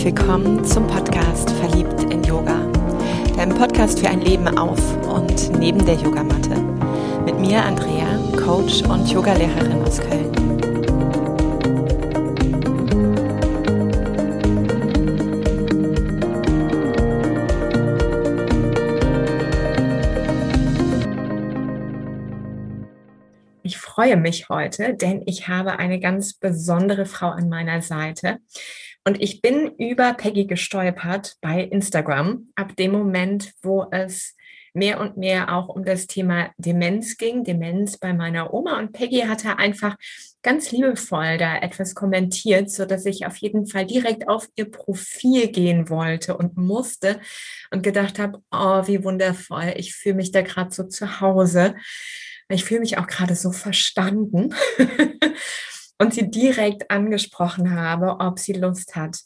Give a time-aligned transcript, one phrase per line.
[0.00, 2.56] herzlich willkommen zum Podcast Verliebt in Yoga,
[3.36, 6.58] deinem Podcast für ein Leben auf und neben der Yogamatte.
[7.26, 8.06] Mit mir Andrea,
[8.42, 10.32] Coach und Yogalehrerin aus Köln.
[23.62, 28.38] Ich freue mich heute, denn ich habe eine ganz besondere Frau an meiner Seite.
[29.04, 34.36] Und ich bin über Peggy gestolpert bei Instagram, ab dem Moment, wo es
[34.72, 38.78] mehr und mehr auch um das Thema Demenz ging, Demenz bei meiner Oma.
[38.78, 39.96] Und Peggy hatte einfach
[40.42, 45.48] ganz liebevoll da etwas kommentiert, so dass ich auf jeden Fall direkt auf ihr Profil
[45.48, 47.20] gehen wollte und musste
[47.70, 51.74] und gedacht habe, oh, wie wundervoll, ich fühle mich da gerade so zu Hause.
[52.48, 54.54] Ich fühle mich auch gerade so verstanden.
[56.00, 59.18] und sie direkt angesprochen habe, ob sie Lust hat,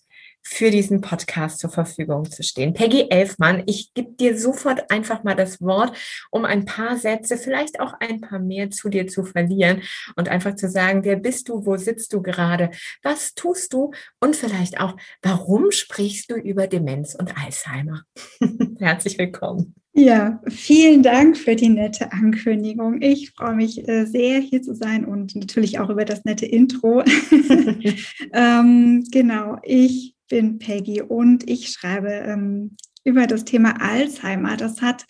[0.46, 2.74] für diesen Podcast zur Verfügung zu stehen.
[2.74, 5.96] Peggy Elfmann, ich gebe dir sofort einfach mal das Wort,
[6.30, 9.82] um ein paar Sätze, vielleicht auch ein paar mehr zu dir zu verlieren
[10.16, 12.70] und einfach zu sagen, wer bist du, wo sitzt du gerade,
[13.02, 18.02] was tust du und vielleicht auch, warum sprichst du über Demenz und Alzheimer?
[18.78, 19.74] Herzlich willkommen.
[19.96, 23.00] Ja, vielen Dank für die nette Ankündigung.
[23.00, 27.04] Ich freue mich äh, sehr, hier zu sein und natürlich auch über das nette Intro.
[28.32, 34.56] ähm, genau, ich bin Peggy und ich schreibe ähm, über das Thema Alzheimer.
[34.56, 35.04] Das hat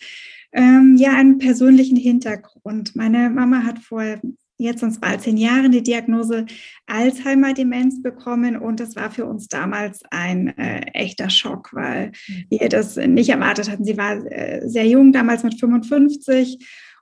[0.51, 2.95] ähm, ja einen persönlichen Hintergrund.
[2.95, 4.21] Meine Mama hat vor
[4.57, 6.45] jetzt uns bald zehn Jahren die Diagnose
[6.87, 12.11] Alzheimer-Demenz bekommen und das war für uns damals ein äh, echter Schock, weil
[12.49, 13.85] wir das nicht erwartet hatten.
[13.85, 16.59] Sie war äh, sehr jung, damals mit 55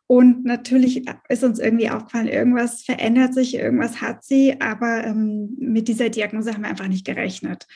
[0.07, 5.87] und natürlich ist uns irgendwie aufgefallen, irgendwas verändert sich, irgendwas hat sie, aber ähm, mit
[5.87, 7.67] dieser Diagnose haben wir einfach nicht gerechnet.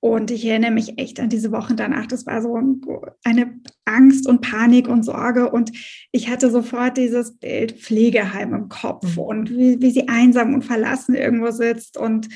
[0.00, 2.06] Und ich erinnere mich echt an diese Wochen danach.
[2.06, 2.56] Das war so
[3.24, 5.50] eine Angst und Panik und Sorge.
[5.50, 5.72] Und
[6.12, 9.22] ich hatte sofort dieses Bild Pflegeheim im Kopf mhm.
[9.22, 11.96] und wie, wie sie einsam und verlassen irgendwo sitzt.
[11.96, 12.28] Und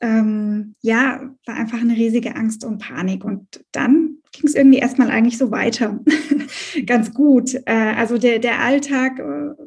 [0.00, 3.24] ähm, ja, war einfach eine riesige Angst und Panik.
[3.24, 6.00] Und dann ging es irgendwie erstmal eigentlich so weiter.
[6.86, 7.54] Ganz gut.
[7.66, 9.62] Äh, also der, der Alltag äh,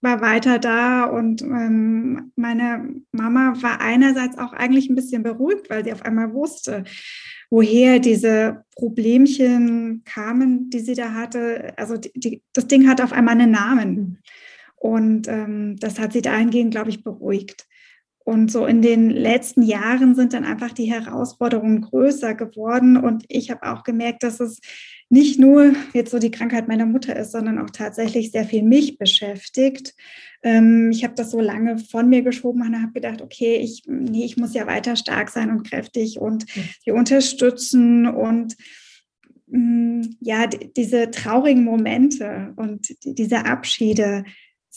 [0.00, 5.84] war weiter da und ähm, meine Mama war einerseits auch eigentlich ein bisschen beruhigt, weil
[5.84, 6.84] sie auf einmal wusste,
[7.50, 11.72] woher diese Problemchen kamen, die sie da hatte.
[11.76, 14.18] Also die, die, das Ding hatte auf einmal einen Namen mhm.
[14.76, 17.66] und ähm, das hat sie dahingehend, glaube ich, beruhigt.
[18.28, 22.98] Und so in den letzten Jahren sind dann einfach die Herausforderungen größer geworden.
[22.98, 24.60] Und ich habe auch gemerkt, dass es
[25.08, 28.98] nicht nur jetzt so die Krankheit meiner Mutter ist, sondern auch tatsächlich sehr viel mich
[28.98, 29.94] beschäftigt.
[30.42, 34.26] Ähm, ich habe das so lange von mir geschoben und habe gedacht, okay, ich, nee,
[34.26, 36.44] ich muss ja weiter stark sein und kräftig und
[36.84, 38.06] sie unterstützen.
[38.06, 38.56] Und
[39.46, 44.24] mm, ja, diese traurigen Momente und diese Abschiede,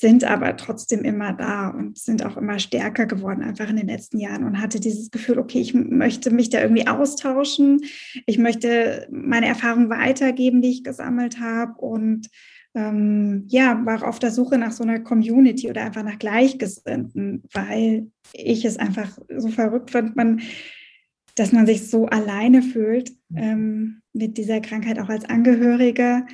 [0.01, 4.17] sind aber trotzdem immer da und sind auch immer stärker geworden, einfach in den letzten
[4.17, 7.81] Jahren und hatte dieses Gefühl, okay, ich möchte mich da irgendwie austauschen,
[8.25, 12.29] ich möchte meine Erfahrungen weitergeben, die ich gesammelt habe und
[12.73, 18.07] ähm, ja, war auf der Suche nach so einer Community oder einfach nach Gleichgesinnten, weil
[18.33, 20.41] ich es einfach so verrückt fand, man,
[21.35, 26.25] dass man sich so alleine fühlt ähm, mit dieser Krankheit auch als Angehörige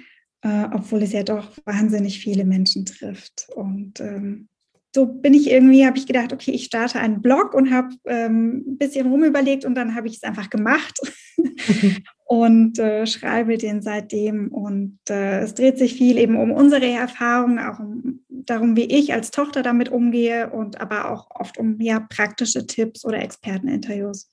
[0.41, 3.47] äh, obwohl es ja doch wahnsinnig viele Menschen trifft.
[3.55, 4.47] Und ähm,
[4.93, 8.63] so bin ich irgendwie, habe ich gedacht, okay, ich starte einen Blog und habe ähm,
[8.65, 10.99] ein bisschen rumüberlegt und dann habe ich es einfach gemacht
[12.25, 14.47] und äh, schreibe den seitdem.
[14.47, 19.13] Und äh, es dreht sich viel eben um unsere Erfahrungen, auch um, darum, wie ich
[19.13, 24.31] als Tochter damit umgehe und aber auch oft um ja, praktische Tipps oder Experteninterviews.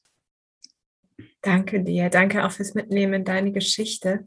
[1.43, 4.27] Danke dir, danke auch fürs Mitnehmen in deine Geschichte.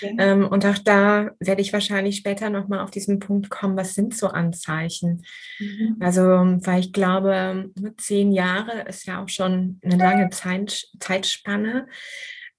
[0.00, 0.10] Ja.
[0.18, 4.16] Ähm, und auch da werde ich wahrscheinlich später nochmal auf diesen Punkt kommen, was sind
[4.16, 5.24] so Anzeichen?
[5.58, 5.96] Mhm.
[6.00, 11.86] Also, weil ich glaube, zehn Jahre ist ja auch schon eine lange Zeit, Zeitspanne.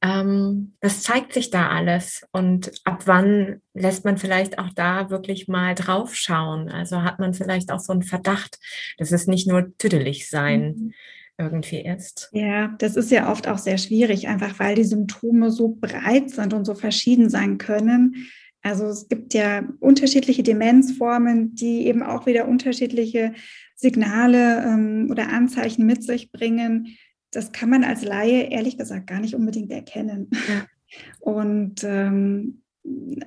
[0.02, 2.26] Ähm, was zeigt sich da alles?
[2.32, 6.70] Und ab wann lässt man vielleicht auch da wirklich mal drauf schauen?
[6.70, 8.60] Also hat man vielleicht auch so einen Verdacht,
[8.98, 10.94] dass es nicht nur tüdelig sein mhm
[11.40, 12.30] irgendwie ist.
[12.34, 16.54] Ja, das ist ja oft auch sehr schwierig, einfach weil die Symptome so breit sind
[16.54, 18.16] und so verschieden sein können.
[18.62, 23.34] Also es gibt ja unterschiedliche Demenzformen, die eben auch wieder unterschiedliche
[23.76, 26.98] Signale ähm, oder Anzeichen mit sich bringen.
[27.32, 30.30] Das kann man als Laie ehrlich gesagt gar nicht unbedingt erkennen.
[30.34, 30.66] Ja.
[31.22, 32.64] Und ähm,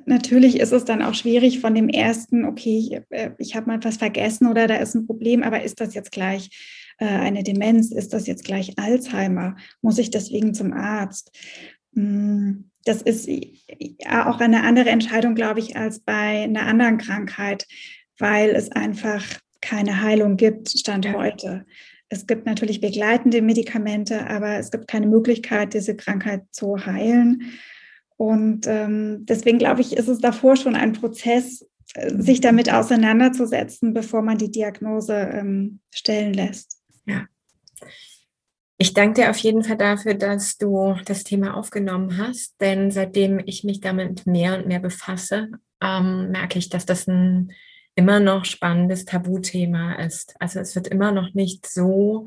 [0.04, 3.76] natürlich ist es dann auch schwierig von dem ersten, okay, ich, äh, ich habe mal
[3.76, 6.50] etwas vergessen oder da ist ein Problem, aber ist das jetzt gleich
[6.98, 9.56] äh, eine Demenz, ist das jetzt gleich Alzheimer?
[9.80, 11.30] Muss ich deswegen zum Arzt?
[11.94, 13.28] Hm, das ist
[14.08, 17.66] auch eine andere Entscheidung, glaube ich, als bei einer anderen Krankheit,
[18.18, 19.24] weil es einfach
[19.60, 21.14] keine Heilung gibt, Stand ja.
[21.14, 21.64] heute.
[22.08, 27.52] Es gibt natürlich begleitende Medikamente, aber es gibt keine Möglichkeit, diese Krankheit zu heilen.
[28.16, 33.94] Und ähm, deswegen glaube ich, ist es davor schon ein Prozess, äh, sich damit auseinanderzusetzen,
[33.94, 36.81] bevor man die Diagnose ähm, stellen lässt.
[37.06, 37.26] Ja.
[38.78, 43.40] Ich danke dir auf jeden Fall dafür, dass du das Thema aufgenommen hast, denn seitdem
[43.46, 45.50] ich mich damit mehr und mehr befasse,
[45.80, 47.52] ähm, merke ich, dass das ein
[47.94, 50.34] immer noch spannendes Tabuthema ist.
[50.40, 52.26] Also es wird immer noch nicht so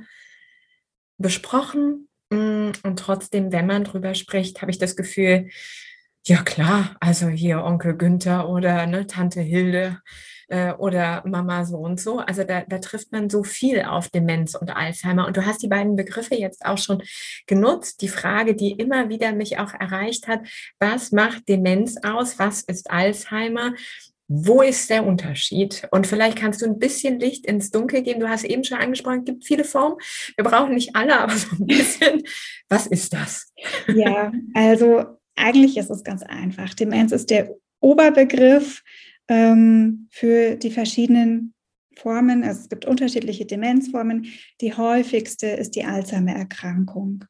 [1.18, 5.50] besprochen mm, und trotzdem, wenn man drüber spricht, habe ich das Gefühl,
[6.25, 10.00] ja klar, also hier Onkel Günther oder ne, Tante Hilde
[10.47, 12.19] äh, oder Mama so und so.
[12.19, 15.27] Also da, da trifft man so viel auf Demenz und Alzheimer.
[15.27, 17.01] Und du hast die beiden Begriffe jetzt auch schon
[17.47, 18.01] genutzt.
[18.01, 20.42] Die Frage, die immer wieder mich auch erreicht hat,
[20.80, 22.39] was macht Demenz aus?
[22.39, 23.74] Was ist Alzheimer?
[24.27, 25.88] Wo ist der Unterschied?
[25.92, 28.19] Und vielleicht kannst du ein bisschen Licht ins Dunkel geben.
[28.19, 29.98] Du hast eben schon angesprochen, es gibt viele Formen.
[30.36, 32.24] Wir brauchen nicht alle, aber so ein bisschen.
[32.69, 33.53] Was ist das?
[33.88, 35.06] Ja, also
[35.36, 36.74] eigentlich ist es ganz einfach.
[36.74, 38.83] Demenz ist der Oberbegriff
[39.27, 41.54] ähm, für die verschiedenen
[41.95, 42.44] Formen.
[42.44, 44.25] Also es gibt unterschiedliche Demenzformen.
[44.62, 47.25] Die häufigste ist die Alzheimer-Erkrankung.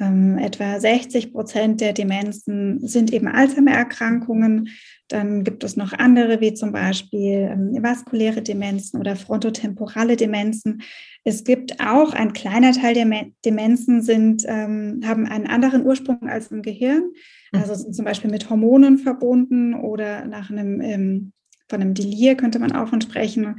[0.00, 4.68] Ähm, etwa 60 Prozent der Demenzen sind eben Alzheimer-Erkrankungen.
[5.08, 10.82] Dann gibt es noch andere, wie zum Beispiel ähm, vaskuläre Demenzen oder frontotemporale Demenzen.
[11.24, 16.52] Es gibt auch ein kleiner Teil der Demenzen sind, ähm, haben einen anderen Ursprung als
[16.52, 17.10] im Gehirn.
[17.52, 21.32] Also sind zum Beispiel mit Hormonen verbunden oder nach einem, ähm,
[21.68, 23.56] von einem Delir könnte man auch von sprechen.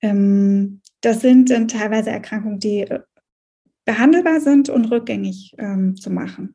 [0.00, 3.00] Ähm, das sind dann teilweise Erkrankungen, die äh,
[3.84, 6.54] behandelbar sind und rückgängig ähm, zu machen.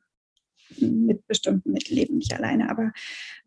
[0.80, 2.92] Mit bestimmten Mitteln, eben nicht alleine, aber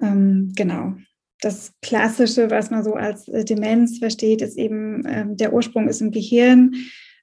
[0.00, 0.94] ähm, genau.
[1.42, 6.10] Das Klassische, was man so als äh, Demenz versteht, ist eben, der Ursprung ist im
[6.10, 6.74] Gehirn.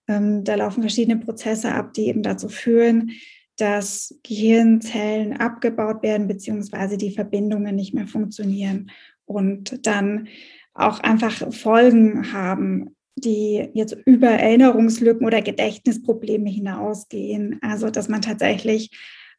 [0.08, 3.12] Da laufen verschiedene Prozesse ab, die eben dazu führen,
[3.58, 8.90] dass Gehirnzellen abgebaut werden, beziehungsweise die Verbindungen nicht mehr funktionieren
[9.28, 10.28] und dann
[10.74, 17.60] auch einfach Folgen haben die jetzt über Erinnerungslücken oder Gedächtnisprobleme hinausgehen.
[17.62, 18.92] Also, dass man tatsächlich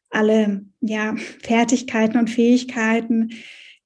[0.09, 3.29] alle ja, Fertigkeiten und Fähigkeiten,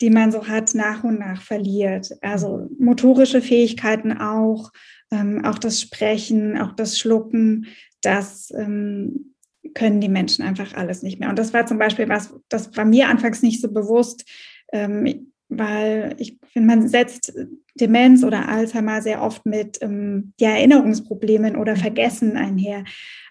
[0.02, 2.12] die man so hat, nach und nach verliert.
[2.22, 4.72] Also motorische Fähigkeiten auch,
[5.12, 7.68] ähm, auch das Sprechen, auch das Schlucken,
[8.02, 9.36] das ähm,
[9.76, 11.30] können die Menschen einfach alles nicht mehr.
[11.30, 14.26] Und das war zum Beispiel was, das war mir anfangs nicht so bewusst.
[14.72, 17.34] Ähm, weil ich finde, man setzt
[17.76, 21.80] Demenz oder Alzheimer sehr oft mit ähm, ja, Erinnerungsproblemen oder mhm.
[21.80, 22.84] Vergessen einher.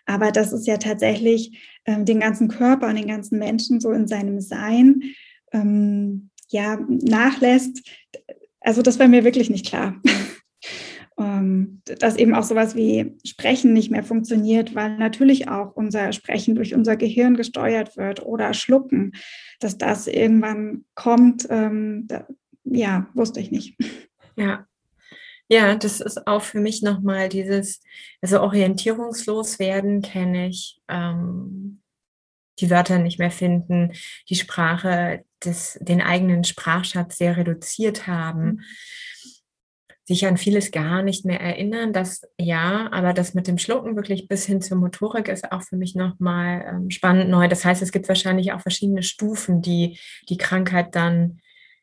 [0.06, 4.08] Aber das ist ja tatsächlich ähm, den ganzen Körper und den ganzen Menschen so in
[4.08, 5.02] seinem Sein
[5.52, 7.88] ähm, ja, nachlässt.
[8.60, 10.00] Also das war mir wirklich nicht klar.
[11.22, 16.54] Ähm, dass eben auch sowas wie Sprechen nicht mehr funktioniert, weil natürlich auch unser Sprechen
[16.54, 19.12] durch unser Gehirn gesteuert wird oder Schlucken,
[19.60, 22.26] dass das irgendwann kommt, ähm, da,
[22.64, 23.78] ja, wusste ich nicht.
[24.36, 24.66] Ja.
[25.48, 27.82] Ja, das ist auch für mich nochmal dieses,
[28.22, 31.82] also orientierungslos werden kenne ich, ähm,
[32.58, 33.92] die Wörter nicht mehr finden,
[34.30, 38.44] die Sprache, des, den eigenen Sprachschatz sehr reduziert haben.
[38.44, 38.60] Mhm
[40.04, 41.92] sich an vieles gar nicht mehr erinnern.
[41.92, 45.76] Das ja, aber das mit dem Schlucken wirklich bis hin zur Motorik ist auch für
[45.76, 47.48] mich nochmal ähm, spannend neu.
[47.48, 51.38] Das heißt, es gibt wahrscheinlich auch verschiedene Stufen, die die Krankheit dann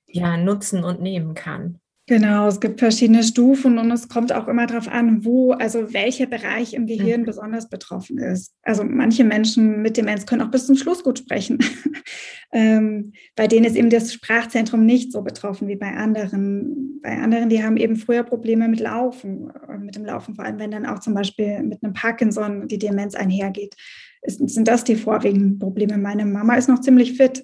[0.08, 1.80] ja nutzen und nehmen kann.
[2.10, 6.26] Genau, es gibt verschiedene Stufen und es kommt auch immer darauf an, wo, also welcher
[6.26, 7.26] Bereich im Gehirn mhm.
[7.26, 8.56] besonders betroffen ist.
[8.64, 11.60] Also manche Menschen mit Demenz können auch bis zum Schluss gut sprechen.
[12.52, 17.00] ähm, bei denen ist eben das Sprachzentrum nicht so betroffen wie bei anderen.
[17.04, 20.58] Bei anderen, die haben eben früher Probleme mit Laufen, äh, mit dem Laufen, vor allem
[20.58, 23.76] wenn dann auch zum Beispiel mit einem Parkinson die Demenz einhergeht.
[24.24, 26.00] Ist, sind das die vorwiegenden Probleme?
[26.00, 27.44] Meine Mama ist noch ziemlich fit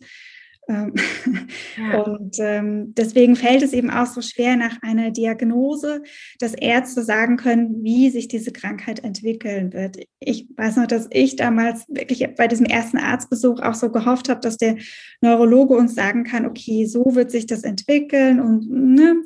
[0.68, 2.02] ja.
[2.02, 6.02] Und ähm, deswegen fällt es eben auch so schwer nach einer Diagnose,
[6.40, 9.98] dass Ärzte sagen können, wie sich diese Krankheit entwickeln wird.
[10.20, 14.42] Ich weiß noch, dass ich damals wirklich bei diesem ersten Arztbesuch auch so gehofft habe,
[14.42, 14.78] dass der
[15.22, 19.24] Neurologe uns sagen kann, okay, so wird sich das entwickeln und ne,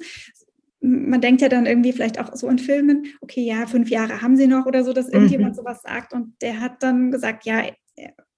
[0.81, 4.37] man denkt ja dann irgendwie vielleicht auch so in Filmen, okay, ja, fünf Jahre haben
[4.37, 5.57] sie noch oder so, dass irgendjemand mhm.
[5.57, 6.13] sowas sagt.
[6.13, 7.63] Und der hat dann gesagt, ja,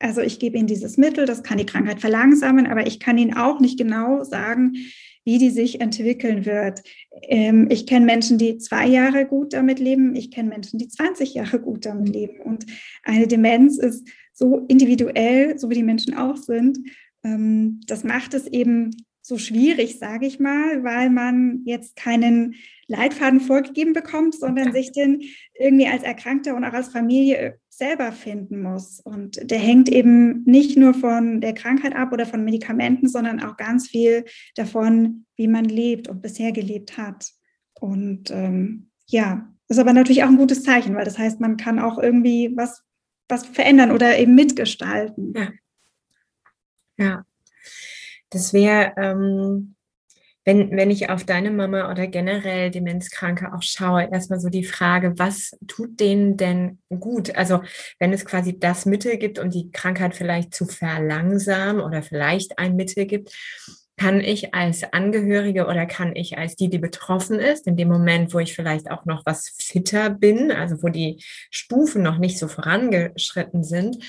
[0.02, 3.36] also ich gebe Ihnen dieses Mittel, das kann die Krankheit verlangsamen, aber ich kann Ihnen
[3.36, 4.76] auch nicht genau sagen,
[5.24, 6.82] wie die sich entwickeln wird.
[7.24, 10.16] Ähm, ich kenne Menschen, die zwei Jahre gut damit leben.
[10.16, 12.14] Ich kenne Menschen, die 20 Jahre gut damit mhm.
[12.14, 12.42] leben.
[12.42, 12.66] Und
[13.04, 16.80] eine Demenz ist so individuell, so wie die Menschen auch sind.
[17.24, 18.92] Ähm, das macht es eben
[19.22, 22.56] so schwierig, sage ich mal, weil man jetzt keinen
[22.88, 25.22] Leitfaden vorgegeben bekommt, sondern sich den
[25.58, 29.00] irgendwie als Erkrankter und auch als Familie selber finden muss.
[29.00, 33.58] Und der hängt eben nicht nur von der Krankheit ab oder von Medikamenten, sondern auch
[33.58, 37.32] ganz viel davon, wie man lebt und bisher gelebt hat.
[37.80, 41.80] Und ähm, ja, ist aber natürlich auch ein gutes Zeichen, weil das heißt, man kann
[41.80, 42.84] auch irgendwie was,
[43.28, 45.34] was verändern oder eben mitgestalten.
[45.36, 45.50] Ja.
[46.98, 47.26] Ja.
[48.30, 49.74] Das wäre, ähm,
[50.44, 55.14] wenn, wenn ich auf deine Mama oder generell Demenzkranke auch schaue, erstmal so die Frage,
[55.18, 57.36] was tut denen denn gut?
[57.36, 57.62] Also
[58.00, 62.76] wenn es quasi das Mittel gibt, um die Krankheit vielleicht zu verlangsamen oder vielleicht ein
[62.76, 63.32] Mittel gibt,
[63.98, 68.34] kann ich als Angehörige oder kann ich als die, die betroffen ist, in dem Moment,
[68.34, 72.48] wo ich vielleicht auch noch was fitter bin, also wo die Stufen noch nicht so
[72.48, 74.04] vorangeschritten sind,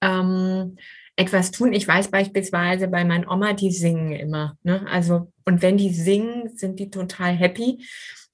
[0.00, 0.76] ähm,
[1.16, 1.72] etwas tun.
[1.72, 4.56] Ich weiß beispielsweise bei meiner Oma, die singen immer.
[4.62, 4.86] Ne?
[4.88, 7.84] Also, und wenn die singen, sind die total happy.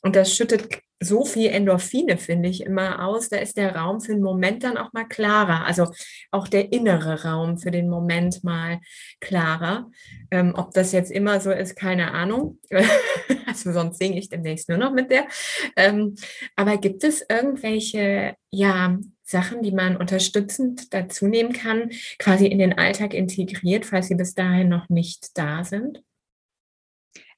[0.02, 0.68] Und das schüttet
[1.02, 3.30] so viel Endorphine, finde ich, immer aus.
[3.30, 5.64] Da ist der Raum für den Moment dann auch mal klarer.
[5.64, 5.86] Also
[6.30, 8.80] auch der innere Raum für den Moment mal
[9.18, 9.90] klarer.
[10.30, 12.58] Ähm, ob das jetzt immer so ist, keine Ahnung.
[13.46, 15.26] also sonst singe ich demnächst nur noch mit der.
[15.74, 16.16] Ähm,
[16.54, 22.76] aber gibt es irgendwelche, ja, Sachen, die man unterstützend dazu nehmen kann, quasi in den
[22.76, 26.02] Alltag integriert, falls sie bis dahin noch nicht da sind?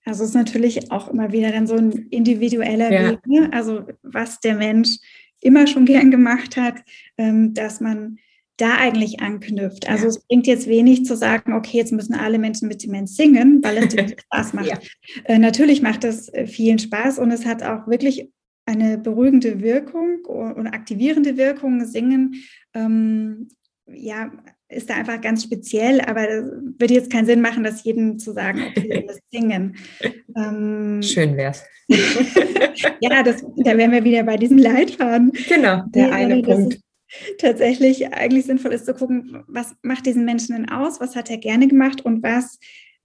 [0.04, 3.10] Also es ist natürlich auch immer wieder dann so ein individueller ja.
[3.10, 3.50] Weg, ne?
[3.52, 4.98] also was der Mensch
[5.40, 6.82] immer schon gern gemacht hat,
[7.18, 8.18] ähm, dass man
[8.56, 9.88] da eigentlich anknüpft.
[9.88, 10.08] Also ja.
[10.10, 13.78] es bringt jetzt wenig zu sagen, okay, jetzt müssen alle Menschen mit Demenz singen, weil
[13.78, 13.92] es
[14.22, 14.66] Spaß macht.
[14.66, 14.78] Ja.
[15.24, 18.30] Äh, natürlich macht das äh, vielen Spaß und es hat auch wirklich
[18.64, 21.84] eine beruhigende Wirkung und aktivierende Wirkung.
[21.84, 22.36] Singen,
[22.74, 23.48] ähm,
[23.86, 24.30] ja,
[24.72, 26.44] ist da einfach ganz speziell, aber es
[26.78, 29.76] würde jetzt keinen Sinn machen, das jedem zu sagen, okay, das Singen.
[30.36, 31.64] Ähm, Schön wär's.
[33.00, 35.32] ja, das, da wären wir wieder bei diesem Leitfaden.
[35.48, 36.80] Genau, der die, eine Punkt.
[37.38, 41.36] Tatsächlich eigentlich sinnvoll ist zu gucken, was macht diesen Menschen denn aus, was hat er
[41.36, 42.58] gerne gemacht und was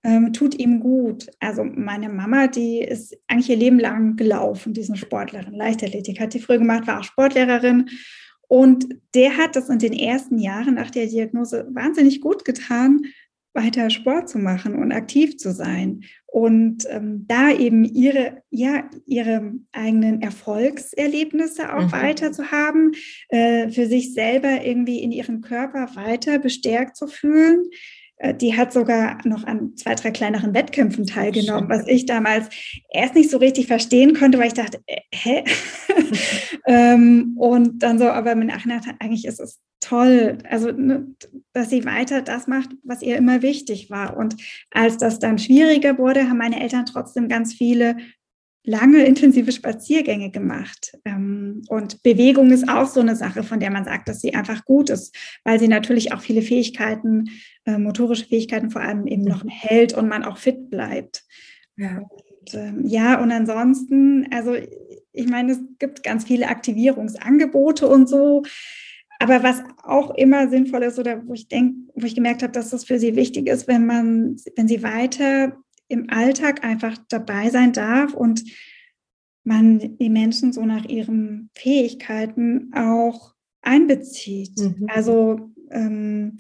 [0.04, 1.28] ähm, tut ihm gut.
[1.40, 6.40] Also meine Mama, die ist eigentlich ihr Leben lang gelaufen, diese Sportlerin, Leichtathletik hat die
[6.40, 7.90] früher gemacht, war auch Sportlehrerin.
[8.48, 13.02] Und der hat das in den ersten Jahren nach der Diagnose wahnsinnig gut getan,
[13.54, 19.54] weiter Sport zu machen und aktiv zu sein und ähm, da eben ihre, ja, ihre
[19.72, 21.92] eigenen Erfolgserlebnisse auch mhm.
[21.92, 22.92] weiter zu haben,
[23.30, 27.66] äh, für sich selber irgendwie in ihrem Körper weiter bestärkt zu fühlen.
[28.18, 32.50] Äh, die hat sogar noch an zwei, drei kleineren Wettkämpfen teilgenommen, was ich damals
[32.92, 35.44] erst nicht so richtig verstehen konnte, weil ich dachte, äh, hä?
[36.68, 41.08] ähm, und dann so, aber im Nachhinein, eigentlich ist es toll, also ne,
[41.54, 44.18] dass sie weiter das macht, was ihr immer wichtig war.
[44.18, 44.36] Und
[44.72, 47.98] als das dann schwieriger wurde, haben meine Eltern trotzdem ganz viele
[48.68, 50.98] lange intensive Spaziergänge gemacht.
[51.06, 54.66] Ähm, und Bewegung ist auch so eine Sache, von der man sagt, dass sie einfach
[54.66, 57.30] gut ist, weil sie natürlich auch viele Fähigkeiten,
[57.66, 61.24] äh, motorische Fähigkeiten vor allem eben noch hält und man auch fit bleibt.
[61.78, 62.00] Ja.
[62.00, 64.54] Und, ähm, ja, und ansonsten, also
[65.14, 68.44] ich meine, es gibt ganz viele Aktivierungsangebote und so.
[69.20, 72.70] Aber was auch immer sinnvoll ist oder wo ich denke, wo ich gemerkt habe, dass
[72.70, 75.58] das für sie wichtig ist, wenn man, wenn sie weiter
[75.88, 78.44] im Alltag einfach dabei sein darf und
[79.44, 84.58] man die Menschen so nach ihren Fähigkeiten auch einbezieht.
[84.60, 84.88] Mhm.
[84.94, 86.38] Also ähm,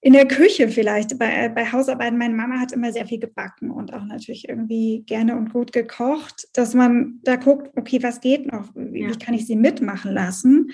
[0.00, 3.92] in der Küche vielleicht, bei, bei Hausarbeiten, meine Mama hat immer sehr viel gebacken und
[3.92, 8.70] auch natürlich irgendwie gerne und gut gekocht, dass man da guckt, okay, was geht noch?
[8.74, 9.10] Wie, ja.
[9.12, 10.70] kann ich sie mitmachen lassen?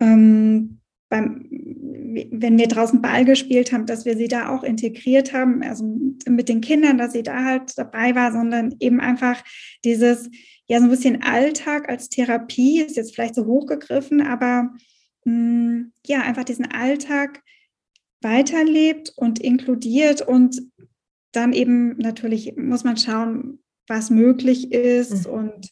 [0.00, 5.62] Ähm, beim, wenn wir draußen Ball gespielt haben, dass wir sie da auch integriert haben,
[5.62, 5.84] also
[6.28, 9.42] mit den Kindern, dass sie da halt dabei war, sondern eben einfach
[9.84, 10.30] dieses,
[10.66, 14.70] ja, so ein bisschen Alltag als Therapie, ist jetzt vielleicht so hochgegriffen, aber
[15.24, 17.42] mh, mm, ja, einfach diesen Alltag
[18.22, 20.60] weiterlebt und inkludiert und
[21.32, 25.32] dann eben natürlich muss man schauen, was möglich ist mhm.
[25.32, 25.70] und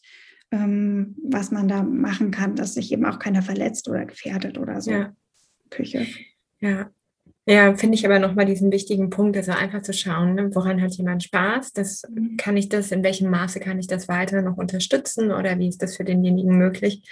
[0.50, 4.80] ähm, was man da machen kann, dass sich eben auch keiner verletzt oder gefährdet oder
[4.80, 4.90] so.
[4.90, 5.14] Ja.
[5.72, 6.06] Küche.
[6.60, 6.90] Ja.
[7.44, 10.92] Ja, finde ich aber nochmal diesen wichtigen Punkt, also einfach zu schauen, ne, woran hat
[10.92, 11.72] jemand Spaß?
[11.72, 12.36] Das mhm.
[12.36, 15.82] kann ich das, in welchem Maße kann ich das weiter noch unterstützen oder wie ist
[15.82, 17.02] das für denjenigen möglich?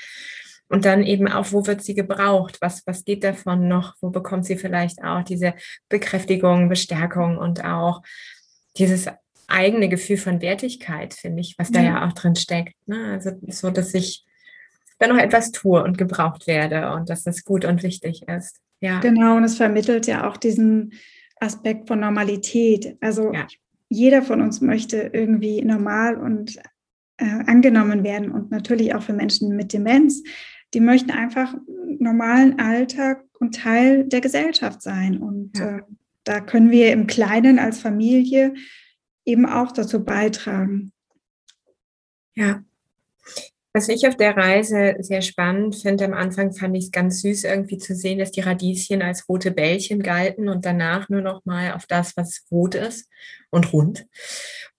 [0.68, 2.58] Und dann eben auch, wo wird sie gebraucht?
[2.60, 3.96] Was, was geht davon noch?
[4.00, 5.54] Wo bekommt sie vielleicht auch diese
[5.88, 8.02] Bekräftigung, Bestärkung und auch
[8.78, 9.08] dieses
[9.48, 12.74] eigene Gefühl von Wertigkeit, finde ich, was da ja, auch drin steckt.
[12.86, 13.12] Ne?
[13.12, 14.24] Also so, dass ich
[15.00, 18.60] da noch etwas tue und gebraucht werde und dass das gut und wichtig ist.
[18.80, 19.00] Ja.
[19.00, 20.92] Genau, und es vermittelt ja auch diesen
[21.40, 22.96] Aspekt von Normalität.
[23.00, 23.46] Also ja.
[23.88, 26.58] jeder von uns möchte irgendwie normal und
[27.16, 30.22] äh, angenommen werden und natürlich auch für Menschen mit Demenz.
[30.74, 31.54] Die möchten einfach
[31.98, 35.18] normalen Alltag und Teil der Gesellschaft sein.
[35.18, 35.78] Und ja.
[35.78, 35.82] äh,
[36.24, 38.54] da können wir im Kleinen als Familie
[39.24, 40.92] eben auch dazu beitragen.
[42.34, 42.62] Ja.
[43.72, 47.44] Was ich auf der Reise sehr spannend finde, am Anfang fand ich es ganz süß
[47.44, 51.74] irgendwie zu sehen, dass die Radieschen als rote Bällchen galten und danach nur noch mal
[51.74, 53.08] auf das, was rot ist
[53.50, 54.06] und rund.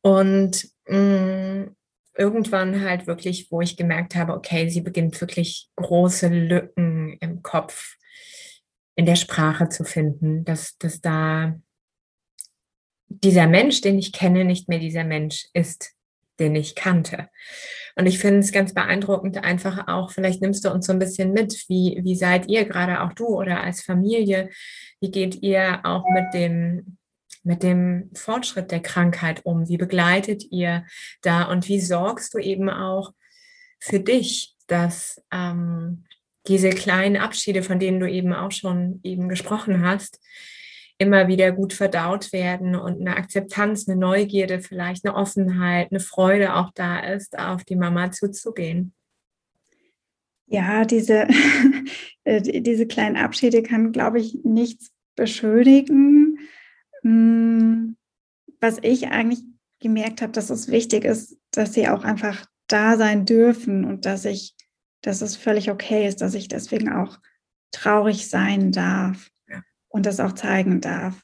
[0.02, 1.76] Und mh, mm,
[2.18, 7.96] irgendwann halt wirklich, wo ich gemerkt habe, okay, sie beginnt wirklich große Lücken im Kopf,
[8.96, 11.58] in der Sprache zu finden, dass, dass da
[13.08, 15.94] dieser Mensch, den ich kenne, nicht mehr dieser Mensch ist,
[16.42, 17.30] den ich kannte.
[17.96, 21.34] Und ich finde es ganz beeindruckend, einfach auch, vielleicht nimmst du uns so ein bisschen
[21.34, 24.50] mit, wie, wie seid ihr gerade auch du oder als Familie,
[25.00, 26.98] wie geht ihr auch mit dem,
[27.44, 29.68] mit dem Fortschritt der Krankheit um?
[29.68, 30.86] Wie begleitet ihr
[31.22, 33.12] da und wie sorgst du eben auch
[33.80, 36.06] für dich, dass ähm,
[36.48, 40.20] diese kleinen Abschiede, von denen du eben auch schon eben gesprochen hast,
[41.02, 46.54] immer wieder gut verdaut werden und eine Akzeptanz, eine Neugierde, vielleicht eine Offenheit, eine Freude
[46.56, 48.94] auch da ist, auf die Mama zuzugehen.
[50.46, 51.28] Ja, diese,
[52.24, 56.38] äh, diese kleinen Abschiede kann, glaube ich, nichts beschönigen.
[57.02, 57.98] Hm,
[58.60, 59.42] was ich eigentlich
[59.80, 64.26] gemerkt habe, dass es wichtig ist, dass sie auch einfach da sein dürfen und dass
[64.26, 64.54] ich,
[65.02, 67.18] dass es völlig okay ist, dass ich deswegen auch
[67.72, 69.32] traurig sein darf
[69.92, 71.22] und das auch zeigen darf.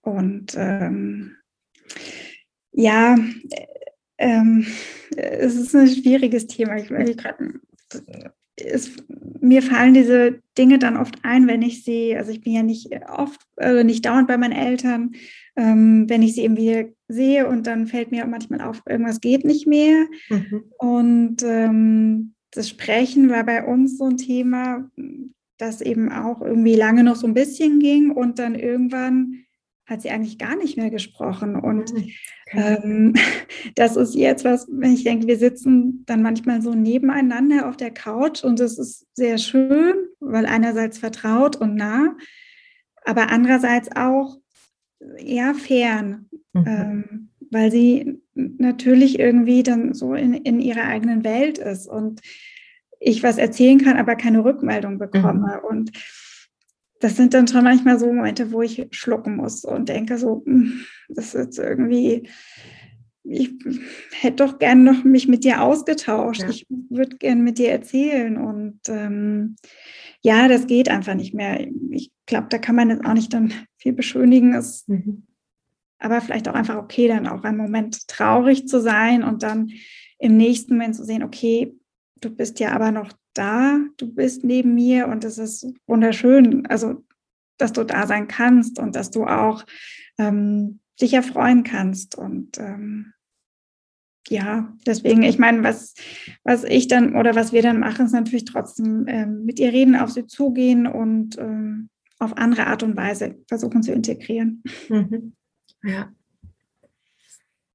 [0.00, 1.36] Und ähm,
[2.72, 3.16] ja,
[4.18, 4.66] ähm,
[5.16, 6.76] es ist ein schwieriges Thema.
[6.76, 7.36] Ich, ich grad,
[8.56, 8.92] es,
[9.40, 12.88] mir fallen diese Dinge dann oft ein, wenn ich sie, also ich bin ja nicht
[13.08, 15.12] oft, also nicht dauernd bei meinen Eltern,
[15.56, 19.44] ähm, wenn ich sie eben wieder sehe und dann fällt mir manchmal auf, irgendwas geht
[19.44, 20.06] nicht mehr.
[20.28, 20.64] Mhm.
[20.78, 24.90] Und ähm, das Sprechen war bei uns so ein Thema,
[25.58, 29.46] das eben auch irgendwie lange noch so ein bisschen ging und dann irgendwann
[29.86, 31.54] hat sie eigentlich gar nicht mehr gesprochen.
[31.54, 32.14] Und okay.
[32.52, 33.14] ähm,
[33.76, 37.92] das ist jetzt was, wenn ich denke, wir sitzen dann manchmal so nebeneinander auf der
[37.92, 42.16] Couch und das ist sehr schön, weil einerseits vertraut und nah,
[43.04, 44.38] aber andererseits auch
[45.18, 46.64] eher fern, mhm.
[46.66, 51.86] ähm, weil sie natürlich irgendwie dann so in, in ihrer eigenen Welt ist.
[51.86, 52.20] Und
[53.00, 55.60] ich was erzählen kann, aber keine Rückmeldung bekomme.
[55.62, 55.68] Mhm.
[55.68, 55.92] Und
[57.00, 60.84] das sind dann schon manchmal so Momente, wo ich schlucken muss und denke so, hm,
[61.08, 62.28] das ist irgendwie,
[63.28, 63.54] ich
[64.12, 66.42] hätte doch gern noch mich mit dir ausgetauscht.
[66.42, 66.48] Ja.
[66.48, 68.36] Ich würde gern mit dir erzählen.
[68.36, 69.56] Und ähm,
[70.22, 71.66] ja, das geht einfach nicht mehr.
[71.90, 74.54] Ich glaube, da kann man jetzt auch nicht dann viel beschönigen.
[74.54, 75.26] Es, mhm.
[75.98, 79.70] Aber vielleicht auch einfach okay, dann auch einen Moment traurig zu sein und dann
[80.18, 81.74] im nächsten Moment zu sehen, okay,
[82.20, 87.04] du bist ja aber noch da, du bist neben mir und es ist wunderschön, also
[87.58, 89.64] dass du da sein kannst und dass du auch
[90.18, 92.16] ähm, dich erfreuen kannst.
[92.16, 93.12] Und ähm,
[94.28, 95.94] ja, deswegen, ich meine, was,
[96.42, 99.96] was ich dann oder was wir dann machen, ist natürlich trotzdem ähm, mit ihr reden,
[99.96, 104.62] auf sie zugehen und ähm, auf andere Art und Weise versuchen zu integrieren.
[104.88, 105.34] Mhm.
[105.82, 106.12] Ja.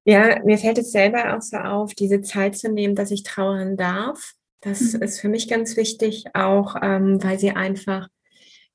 [0.03, 3.77] Ja, mir fällt es selber auch so auf, diese Zeit zu nehmen, dass ich trauern
[3.77, 4.33] darf.
[4.61, 5.01] Das mhm.
[5.03, 8.07] ist für mich ganz wichtig, auch ähm, weil sie einfach,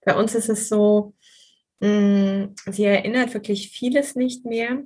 [0.05, 1.15] bei uns ist es so,
[1.81, 4.83] mh, mm, sie erinnert wirklich vieles nicht mehr.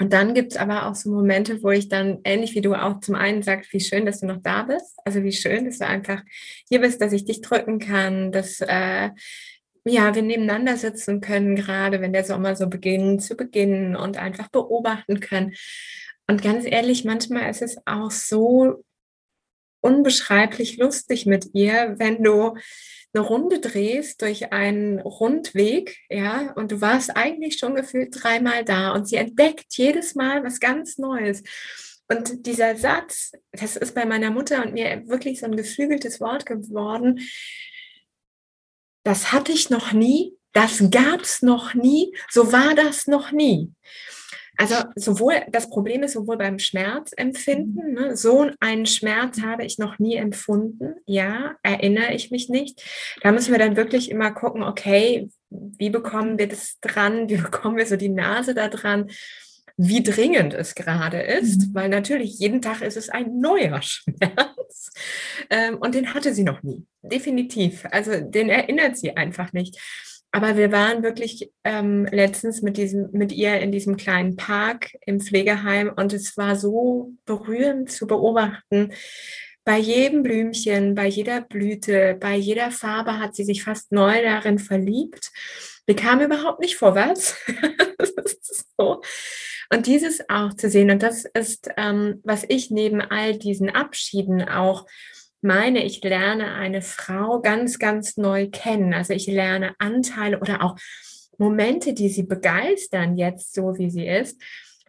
[0.00, 3.00] Und dann gibt es aber auch so Momente, wo ich dann, ähnlich wie du auch
[3.00, 4.98] zum einen sagst, wie schön, dass du noch da bist.
[5.04, 6.22] Also wie schön, dass du einfach
[6.68, 9.10] hier bist, dass ich dich drücken kann, dass äh,
[9.84, 14.48] ja, wir nebeneinander sitzen können, gerade wenn der Sommer so beginnt zu beginnen und einfach
[14.48, 15.54] beobachten können.
[16.28, 18.84] Und ganz ehrlich, manchmal ist es auch so
[19.80, 22.56] unbeschreiblich lustig mit ihr, wenn du
[23.14, 28.92] eine Runde drehst durch einen Rundweg, ja, und du warst eigentlich schon gefühlt dreimal da
[28.92, 31.42] und sie entdeckt jedes Mal was ganz Neues.
[32.08, 36.46] Und dieser Satz, das ist bei meiner Mutter und mir wirklich so ein geflügeltes Wort
[36.46, 37.20] geworden,
[39.04, 43.72] das hatte ich noch nie, das gab es noch nie, so war das noch nie.
[44.58, 49.98] Also sowohl, das Problem ist sowohl beim Schmerzempfinden, ne, so einen Schmerz habe ich noch
[49.98, 52.82] nie empfunden, ja, erinnere ich mich nicht.
[53.22, 57.76] Da müssen wir dann wirklich immer gucken, okay, wie bekommen wir das dran, wie bekommen
[57.76, 59.10] wir so die Nase da dran,
[59.76, 61.74] wie dringend es gerade ist, mhm.
[61.74, 64.90] weil natürlich jeden Tag ist es ein neuer Schmerz.
[65.50, 67.86] Ähm, und den hatte sie noch nie, definitiv.
[67.90, 69.78] Also den erinnert sie einfach nicht.
[70.34, 75.20] Aber wir waren wirklich ähm, letztens mit, diesem, mit ihr in diesem kleinen Park im
[75.20, 78.92] Pflegeheim und es war so berührend zu beobachten.
[79.64, 84.58] Bei jedem Blümchen, bei jeder Blüte, bei jeder Farbe hat sie sich fast neu darin
[84.58, 85.30] verliebt.
[85.86, 87.36] Wir kamen überhaupt nicht vorwärts.
[88.78, 89.02] so.
[89.72, 94.46] Und dieses auch zu sehen, und das ist, ähm, was ich neben all diesen Abschieden
[94.46, 94.86] auch
[95.40, 98.92] meine, ich lerne eine Frau ganz, ganz neu kennen.
[98.92, 100.76] Also ich lerne Anteile oder auch
[101.38, 104.40] Momente, die sie begeistern, jetzt so wie sie ist,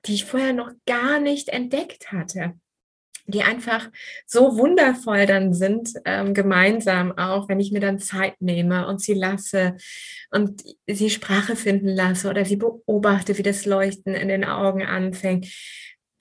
[0.06, 2.54] die ich vorher noch gar nicht entdeckt hatte
[3.26, 3.90] die einfach
[4.26, 9.14] so wundervoll dann sind, ähm, gemeinsam auch, wenn ich mir dann Zeit nehme und sie
[9.14, 9.78] lasse
[10.32, 15.48] und sie Sprache finden lasse oder sie beobachte, wie das Leuchten in den Augen anfängt.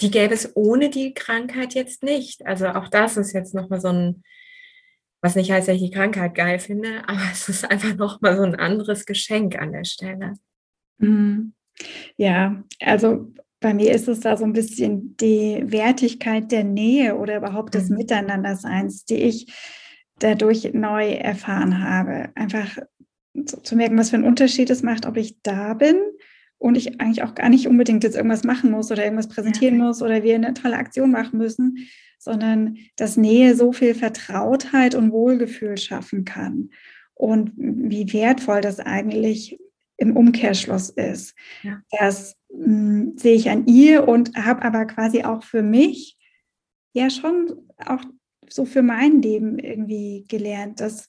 [0.01, 2.47] Die gäbe es ohne die Krankheit jetzt nicht.
[2.47, 4.23] Also auch das ist jetzt nochmal so ein,
[5.21, 8.45] was nicht heißt, dass ich die Krankheit geil finde, aber es ist einfach nochmal so
[8.45, 10.35] ein anderes Geschenk an der Stelle.
[10.99, 11.55] Mhm.
[12.17, 17.39] Ja, also bei mir ist es da so ein bisschen die Wertigkeit der Nähe oder
[17.39, 17.99] überhaupt des mhm.
[17.99, 19.53] Miteinanderseins, die ich
[20.19, 22.31] dadurch neu erfahren habe.
[22.35, 22.77] Einfach
[23.63, 25.97] zu merken, was für einen Unterschied es macht, ob ich da bin
[26.59, 29.85] und ich eigentlich auch gar nicht unbedingt jetzt irgendwas machen muss oder irgendwas präsentieren ja.
[29.85, 31.79] muss oder wir eine tolle Aktion machen müssen,
[32.19, 36.71] sondern dass Nähe so viel Vertrautheit und Wohlgefühl schaffen kann.
[37.15, 39.59] Und wie wertvoll das eigentlich
[40.03, 41.35] im Umkehrschluss ist.
[41.63, 41.81] Ja.
[41.99, 46.19] Das mh, hm, sehe ich an ihr und habe aber quasi auch für mich
[46.93, 47.53] ja schon
[47.87, 48.03] auch
[48.49, 51.09] so für mein Leben irgendwie gelernt, dass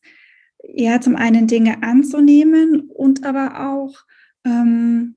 [0.63, 3.95] ja zum einen Dinge anzunehmen und aber auch
[4.45, 5.15] ähm,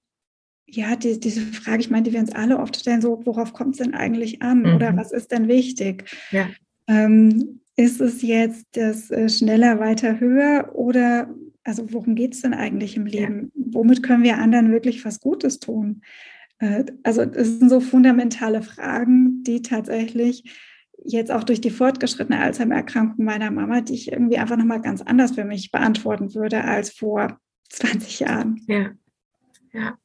[0.68, 3.76] ja, die, diese Frage, ich meine, die wir uns alle oft stellen, so, worauf kommt
[3.76, 4.74] es denn eigentlich an mhm.
[4.74, 6.04] oder was ist denn wichtig?
[6.32, 6.48] Ja.
[6.88, 11.32] Ähm, ist es jetzt das äh, schneller, weiter, höher oder
[11.66, 13.52] also worum geht es denn eigentlich im Leben?
[13.54, 13.64] Ja.
[13.72, 16.02] Womit können wir anderen wirklich was Gutes tun?
[16.58, 20.44] Äh, also es sind so fundamentale Fragen, die tatsächlich
[21.04, 25.32] jetzt auch durch die fortgeschrittene Alzheimer-Erkrankung meiner Mama, die ich irgendwie einfach nochmal ganz anders
[25.32, 27.38] für mich beantworten würde als vor
[27.70, 28.60] 20 Jahren.
[28.66, 28.92] Ja,
[29.72, 29.98] ja.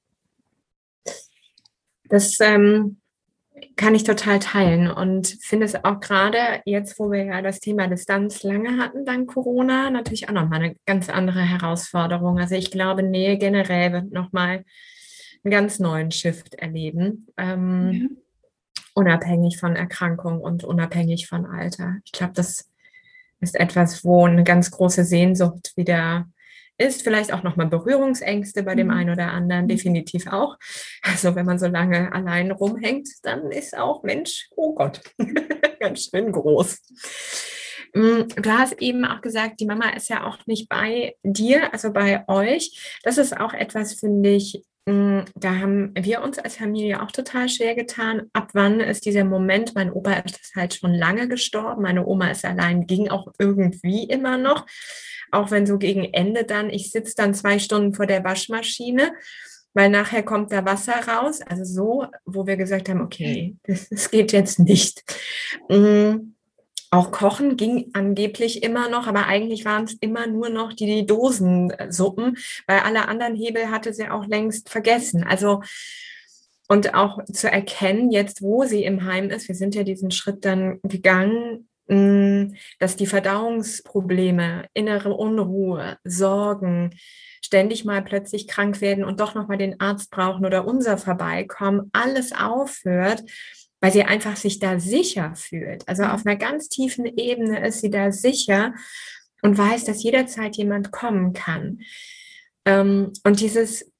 [2.09, 3.00] Das ähm,
[3.75, 7.87] kann ich total teilen und finde es auch gerade jetzt, wo wir ja das Thema
[7.87, 12.39] Distanz lange hatten, dank Corona, natürlich auch nochmal eine ganz andere Herausforderung.
[12.39, 14.65] Also ich glaube, Nähe generell wird nochmal
[15.43, 18.07] einen ganz neuen Shift erleben, ähm, ja.
[18.93, 21.97] unabhängig von Erkrankung und unabhängig von Alter.
[22.05, 22.69] Ich glaube, das
[23.39, 26.27] ist etwas, wo eine ganz große Sehnsucht wieder
[26.81, 28.93] ist, vielleicht auch nochmal Berührungsängste bei dem mhm.
[28.93, 30.57] einen oder anderen, definitiv auch.
[31.03, 35.01] Also wenn man so lange allein rumhängt, dann ist auch Mensch, oh Gott,
[35.79, 36.79] ganz schön groß.
[37.93, 41.91] Mm, du hast eben auch gesagt, die Mama ist ja auch nicht bei dir, also
[41.91, 42.99] bei euch.
[43.03, 47.49] Das ist auch etwas, finde ich, mm, da haben wir uns als Familie auch total
[47.49, 48.23] schwer getan.
[48.33, 49.75] Ab wann ist dieser Moment?
[49.75, 51.81] Mein Opa ist halt schon lange gestorben.
[51.81, 54.65] Meine Oma ist allein, ging auch irgendwie immer noch
[55.31, 59.13] auch wenn so gegen Ende dann, ich sitze dann zwei Stunden vor der Waschmaschine,
[59.73, 61.39] weil nachher kommt da Wasser raus.
[61.41, 65.03] Also so, wo wir gesagt haben, okay, das, das geht jetzt nicht.
[65.69, 66.35] Mhm.
[66.93, 72.37] Auch Kochen ging angeblich immer noch, aber eigentlich waren es immer nur noch die, Dosensuppen,
[72.67, 75.23] weil alle anderen Hebel hatte sie auch längst vergessen.
[75.23, 75.61] Also
[76.67, 80.45] und auch zu erkennen, jetzt wo sie im Heim ist, wir sind ja diesen Schritt
[80.45, 86.95] dann gegangen, dass die Verdauungsprobleme, innere Unruhe, Sorgen,
[87.43, 92.31] ständig mal plötzlich krank werden und doch nochmal den Arzt brauchen oder unser vorbeikommen, alles
[92.31, 93.23] aufhört,
[93.81, 95.87] weil sie einfach sich da sicher fühlt.
[95.87, 98.73] Also auf einer ganz tiefen Ebene ist sie da sicher
[99.41, 101.79] und weiß, dass jederzeit jemand kommen kann.
[102.65, 103.91] Ähm, und dieses,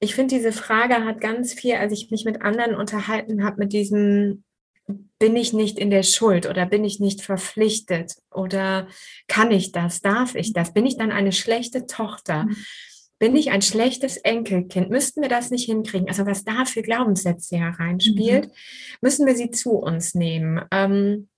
[0.00, 3.72] ich finde, diese Frage hat ganz viel, als ich mich mit anderen unterhalten habe, mit
[3.72, 4.42] diesem
[5.18, 8.88] bin ich nicht in der Schuld oder bin ich nicht verpflichtet oder
[9.28, 10.72] kann ich das, darf ich das?
[10.72, 12.44] Bin ich dann eine schlechte Tochter?
[12.44, 12.56] Mhm.
[13.18, 14.88] Bin ich ein schlechtes Enkelkind?
[14.88, 16.08] Müssten wir das nicht hinkriegen?
[16.08, 18.52] Also was da für Glaubenssätze hereinspielt, mhm.
[19.02, 20.62] müssen wir sie zu uns nehmen.
[20.70, 21.28] Ähm,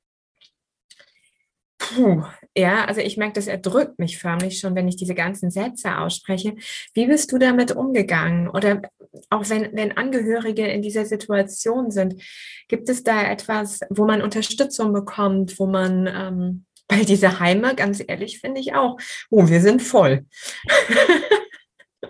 [1.79, 2.23] puh,
[2.57, 6.55] ja, also ich merke, das erdrückt mich förmlich schon, wenn ich diese ganzen Sätze ausspreche.
[6.93, 8.49] Wie bist du damit umgegangen?
[8.49, 8.83] Oder
[9.31, 12.23] auch wenn, wenn Angehörige in dieser Situation sind,
[12.69, 18.03] gibt es da etwas, wo man Unterstützung bekommt, wo man, ähm, weil diese Heime, ganz
[18.07, 18.99] ehrlich, finde ich auch,
[19.31, 20.27] oh, wir sind voll.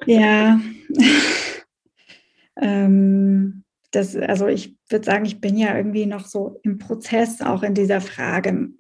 [0.07, 0.61] ja.
[2.61, 3.62] ähm,
[3.93, 7.75] das, also ich würde sagen, ich bin ja irgendwie noch so im Prozess, auch in
[7.75, 8.71] dieser Frage.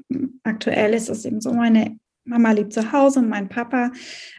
[0.42, 3.92] Aktuell ist es eben so, meine Mama lebt zu Hause und mein Papa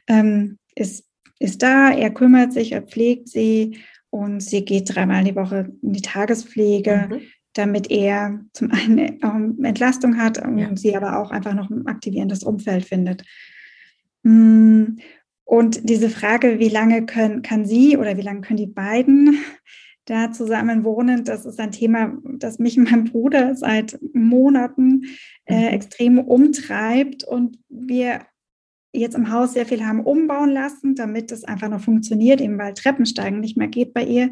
[0.07, 1.05] ähm, ist,
[1.39, 5.93] ist da, er kümmert sich, er pflegt sie und sie geht dreimal die Woche in
[5.93, 7.21] die Tagespflege, mhm.
[7.53, 10.75] damit er zum einen ähm, Entlastung hat und ja.
[10.75, 13.23] sie aber auch einfach noch ein aktivierendes Umfeld findet.
[14.23, 14.97] Mm,
[15.45, 19.37] und diese Frage, wie lange können, kann sie oder wie lange können die beiden
[20.05, 25.03] da zusammen wohnen, das ist ein Thema, das mich und mein Bruder seit Monaten
[25.45, 25.73] äh, mhm.
[25.73, 28.21] extrem umtreibt und wir
[28.95, 32.73] jetzt im Haus sehr viel haben umbauen lassen, damit es einfach noch funktioniert, eben weil
[32.73, 34.31] Treppensteigen nicht mehr geht bei ihr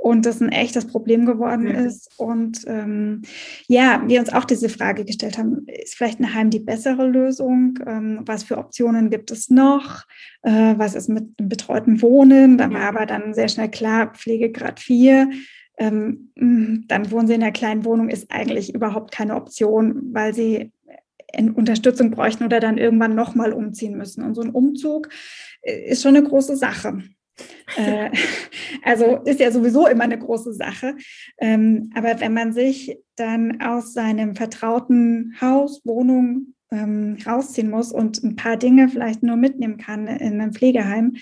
[0.00, 1.86] und das ein echtes Problem geworden mhm.
[1.86, 2.10] ist.
[2.16, 3.22] Und ähm,
[3.68, 7.78] ja, wir uns auch diese Frage gestellt haben, ist vielleicht ein Heim die bessere Lösung?
[7.86, 10.04] Ähm, was für Optionen gibt es noch?
[10.42, 12.56] Äh, was ist mit betreuten Wohnen?
[12.56, 15.30] Da war aber dann sehr schnell klar, Pflegegrad 4.
[15.76, 20.34] Ähm, mm, dann wohnen sie in einer kleinen Wohnung, ist eigentlich überhaupt keine Option, weil
[20.34, 20.72] sie
[21.54, 24.24] Unterstützung bräuchten oder dann irgendwann nochmal umziehen müssen.
[24.24, 25.10] Und so ein Umzug
[25.60, 27.02] äh, ist schon eine große Sache.
[27.76, 28.10] Äh,
[28.84, 30.96] also ist ja sowieso immer eine große Sache.
[31.38, 38.22] Ähm, aber wenn man sich dann aus seinem vertrauten Haus, Wohnung ähm, rausziehen muss und
[38.22, 41.16] ein paar Dinge vielleicht nur mitnehmen kann in einem Pflegeheim,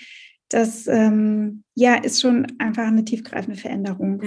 [0.49, 4.21] das ähm, ja ist schon einfach eine tiefgreifende Veränderung.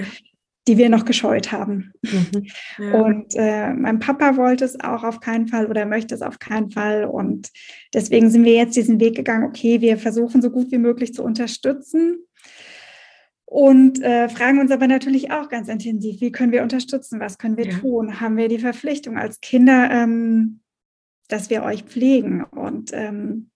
[0.69, 1.93] Die wir noch gescheut haben.
[2.03, 2.47] Mhm,
[2.79, 2.93] ja.
[3.03, 6.71] Und äh, mein Papa wollte es auch auf keinen Fall oder möchte es auf keinen
[6.71, 7.05] Fall.
[7.05, 7.51] Und
[7.93, 11.25] deswegen sind wir jetzt diesen Weg gegangen, okay, wir versuchen so gut wie möglich zu
[11.25, 12.19] unterstützen.
[13.53, 17.59] Und äh, fragen uns aber natürlich auch ganz intensiv, wie können wir unterstützen, was können
[17.59, 17.79] wir ja.
[17.81, 18.19] tun?
[18.19, 20.61] Haben wir die Verpflichtung als Kinder, ähm,
[21.29, 22.45] dass wir euch pflegen?
[22.45, 23.51] Und ähm,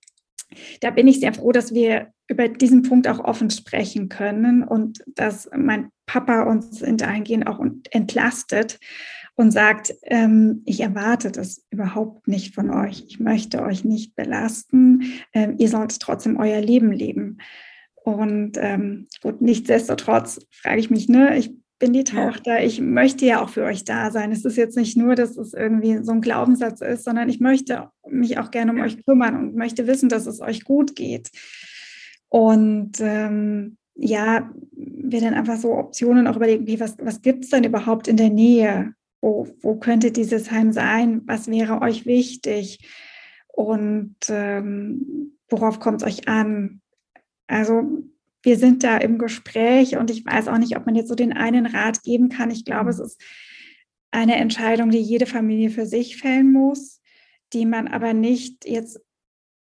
[0.81, 5.05] da bin ich sehr froh, dass wir über diesen Punkt auch offen sprechen können und
[5.07, 8.79] dass mein Papa uns dahingehend auch entlastet
[9.35, 13.05] und sagt, ähm, ich erwarte das überhaupt nicht von euch.
[13.07, 15.13] Ich möchte euch nicht belasten.
[15.33, 17.39] Ähm, ihr sollt trotzdem euer Leben leben.
[18.03, 23.43] Und ähm, gut, nichtsdestotrotz frage ich mich, ne, ich bin die Tochter, ich möchte ja
[23.43, 24.33] auch für euch da sein.
[24.33, 27.91] Es ist jetzt nicht nur, dass es irgendwie so ein Glaubenssatz ist, sondern ich möchte
[28.09, 31.31] mich auch gerne um euch kümmern und möchte wissen, dass es euch gut geht.
[32.29, 37.51] Und ähm, ja, wir dann einfach so Optionen auch überlegen, wie, was, was gibt es
[37.51, 38.95] denn überhaupt in der Nähe?
[39.21, 41.23] Wo, wo könnte dieses Heim sein?
[41.27, 42.87] Was wäre euch wichtig?
[43.49, 46.83] Und ähm, worauf kommt es euch an?
[47.47, 48.03] Also
[48.43, 51.33] wir sind da im Gespräch und ich weiß auch nicht, ob man jetzt so den
[51.33, 52.51] einen Rat geben kann.
[52.51, 53.21] Ich glaube, es ist
[54.11, 57.01] eine Entscheidung, die jede Familie für sich fällen muss,
[57.53, 59.01] die man aber nicht jetzt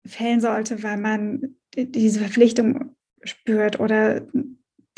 [0.06, 4.26] fällen sollte, weil man diese Verpflichtung spürt oder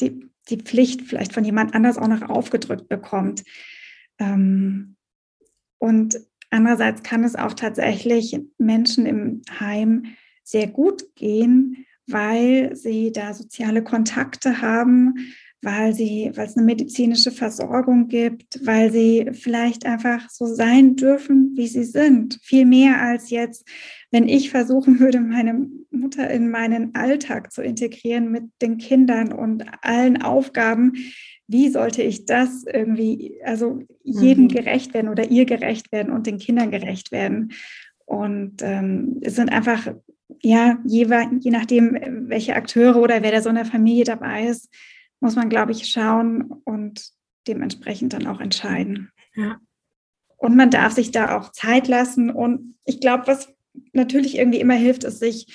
[0.00, 3.44] die, die Pflicht vielleicht von jemand anders auch noch aufgedrückt bekommt.
[4.18, 4.96] Ähm,
[5.78, 6.18] und
[6.50, 13.82] andererseits kann es auch tatsächlich Menschen im Heim sehr gut gehen, weil sie da soziale
[13.82, 15.14] Kontakte haben,
[15.62, 21.52] weil sie, weil es eine medizinische Versorgung gibt, weil sie vielleicht einfach so sein dürfen,
[21.56, 22.38] wie sie sind.
[22.42, 23.66] Viel mehr als jetzt,
[24.10, 29.64] wenn ich versuchen würde, meine Mutter in meinen Alltag zu integrieren mit den Kindern und
[29.82, 30.92] allen Aufgaben.
[31.48, 34.48] Wie sollte ich das irgendwie, also jedem mhm.
[34.48, 37.52] gerecht werden oder ihr gerecht werden und den Kindern gerecht werden?
[38.04, 39.88] Und ähm, es sind einfach
[40.42, 41.06] ja, je,
[41.40, 44.68] je nachdem, welche Akteure oder wer da so in der Familie dabei ist,
[45.20, 47.10] muss man, glaube ich, schauen und
[47.46, 49.10] dementsprechend dann auch entscheiden.
[49.34, 49.60] Ja.
[50.36, 52.30] Und man darf sich da auch Zeit lassen.
[52.30, 53.52] Und ich glaube, was
[53.92, 55.46] natürlich irgendwie immer hilft, ist, sich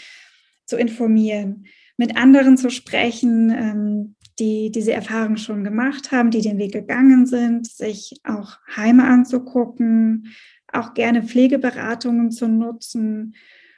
[0.66, 1.66] zu informieren,
[1.98, 7.26] mit anderen zu sprechen, ähm, die diese Erfahrung schon gemacht haben, die den Weg gegangen
[7.26, 10.34] sind, sich auch Heime anzugucken,
[10.72, 13.36] auch gerne Pflegeberatungen zu nutzen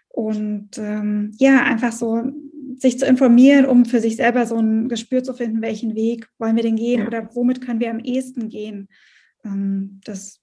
[0.08, 2.32] und ähm, ja, einfach so
[2.78, 6.56] sich zu informieren, um für sich selber so ein Gespür zu finden, welchen Weg wollen
[6.56, 7.08] wir denn gehen ja.
[7.08, 8.88] oder womit können wir am ehesten gehen.
[9.44, 10.40] Ähm, das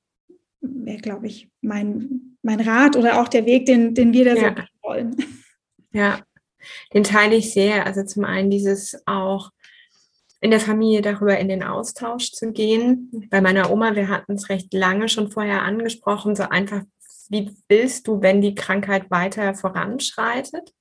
[0.60, 4.54] wäre, glaube ich, mein, mein Rat oder auch der Weg, den, den wir da ja.
[4.56, 5.16] so wollen.
[5.92, 6.20] Ja,
[6.94, 7.86] den teile ich sehr.
[7.86, 9.50] Also zum einen dieses auch
[10.40, 13.10] in der Familie darüber in den Austausch zu gehen.
[13.30, 16.82] Bei meiner Oma, wir hatten es recht lange schon vorher angesprochen, so einfach
[17.30, 20.74] wie willst du, wenn die Krankheit weiter voranschreitet?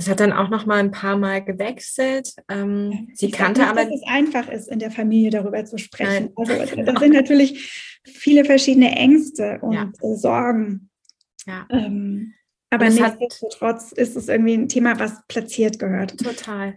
[0.00, 2.32] Das hat dann auch noch mal ein paar Mal gewechselt.
[2.48, 5.76] Ähm, sie ich kannte nicht, aber, dass es einfach ist, in der Familie darüber zu
[5.76, 6.32] sprechen.
[6.38, 6.50] Nein.
[6.70, 9.92] Also das sind natürlich viele verschiedene Ängste und ja.
[10.16, 10.88] Sorgen.
[11.46, 11.66] Ja.
[11.68, 12.32] Ähm,
[12.70, 16.16] aber nichtsdestotrotz ist es irgendwie ein Thema, was platziert gehört.
[16.16, 16.76] Total.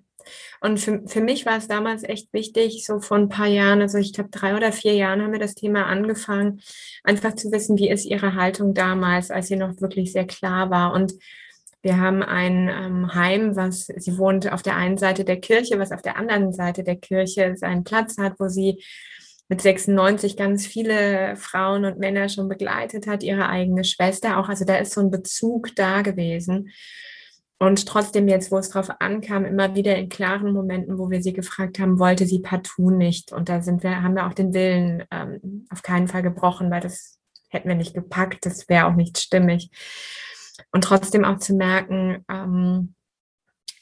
[0.60, 4.00] Und für, für mich war es damals echt wichtig, so vor ein paar Jahren, also
[4.00, 6.62] ich glaube drei oder vier Jahren haben wir das Thema angefangen,
[7.06, 10.92] einfach zu wissen, wie ist ihre Haltung damals, als sie noch wirklich sehr klar war.
[10.92, 11.14] Und
[11.84, 15.92] wir haben ein ähm, Heim, was sie wohnt auf der einen Seite der Kirche, was
[15.92, 18.82] auf der anderen Seite der Kirche seinen Platz hat, wo sie
[19.50, 24.48] mit 96 ganz viele Frauen und Männer schon begleitet hat, ihre eigene Schwester auch.
[24.48, 26.72] Also da ist so ein Bezug da gewesen.
[27.60, 31.34] Und trotzdem jetzt, wo es drauf ankam, immer wieder in klaren Momenten, wo wir sie
[31.34, 33.34] gefragt haben, wollte sie partout nicht.
[33.34, 36.82] Und da sind wir, haben wir auch den Willen ähm, auf keinen Fall gebrochen, weil
[36.82, 37.20] das
[37.50, 39.70] hätten wir nicht gepackt, das wäre auch nicht stimmig.
[40.72, 42.96] Und trotzdem auch zu merken, ähm,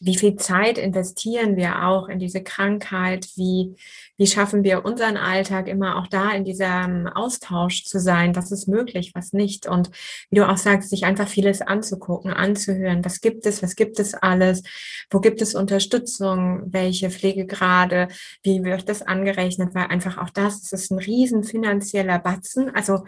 [0.04, 3.28] wie viel Zeit investieren wir auch in diese Krankheit?
[3.36, 3.76] Wie,
[4.18, 8.36] wie schaffen wir unseren Alltag immer auch da in diesem Austausch zu sein?
[8.36, 9.68] Was ist möglich, was nicht?
[9.68, 9.92] Und
[10.32, 13.06] wie du auch sagst, sich einfach vieles anzugucken, anzuhören.
[13.06, 13.62] Was gibt es?
[13.62, 14.64] Was gibt es alles?
[15.12, 16.64] Wo gibt es Unterstützung?
[16.66, 18.08] Welche Pflegegrade?
[18.42, 19.76] Wie wird das angerechnet?
[19.76, 22.74] Weil einfach auch das, das ist ein riesen finanzieller Batzen.
[22.74, 23.04] Also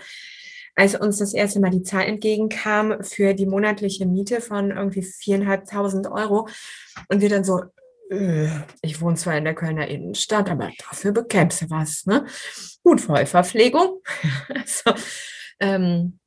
[0.75, 6.07] als uns das erste Mal die Zahl entgegenkam für die monatliche Miete von irgendwie viereinhalbtausend
[6.07, 6.47] Euro
[7.09, 7.61] und wir dann so,
[8.09, 8.47] äh,
[8.81, 12.05] ich wohne zwar in der Kölner Innenstadt, aber dafür bekämpfst du was.
[12.05, 12.25] Ne?
[12.83, 14.01] Gut, Vollverpflegung.
[14.49, 15.03] also,
[15.59, 16.19] ähm,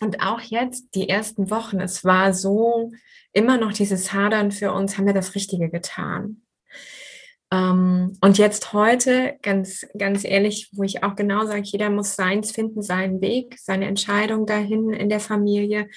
[0.00, 2.92] und auch jetzt, die ersten Wochen, es war so
[3.32, 6.42] immer noch dieses Hadern für uns, haben wir das Richtige getan.
[7.50, 12.50] Ähm, und jetzt heute, ganz, ganz ehrlich, wo ich auch genau sage, jeder muss seins
[12.50, 15.88] finden, seinen Weg, seine Entscheidung dahin in der Familie.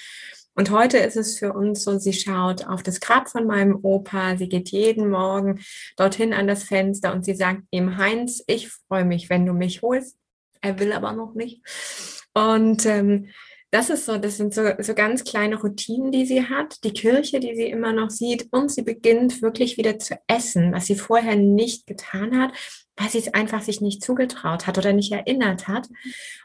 [0.54, 4.36] Und heute ist es für uns so, sie schaut auf das Grab von meinem Opa,
[4.36, 5.60] sie geht jeden Morgen
[5.96, 9.80] dorthin an das Fenster und sie sagt ihm, Heinz, ich freue mich, wenn du mich
[9.82, 10.16] holst.
[10.60, 11.62] Er will aber noch nicht.
[12.34, 13.28] Und ähm,
[13.72, 17.40] das ist so, das sind so, so ganz kleine Routinen, die sie hat, die Kirche,
[17.40, 21.36] die sie immer noch sieht und sie beginnt wirklich wieder zu essen, was sie vorher
[21.36, 22.52] nicht getan hat,
[22.96, 25.88] weil sie es einfach sich nicht zugetraut hat oder nicht erinnert hat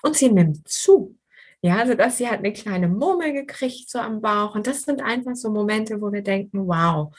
[0.03, 1.17] und sie nimmt zu.
[1.61, 5.01] Ja, also dass sie hat eine kleine Murmel gekriegt so am Bauch und das sind
[5.01, 7.13] einfach so Momente, wo wir denken, wow,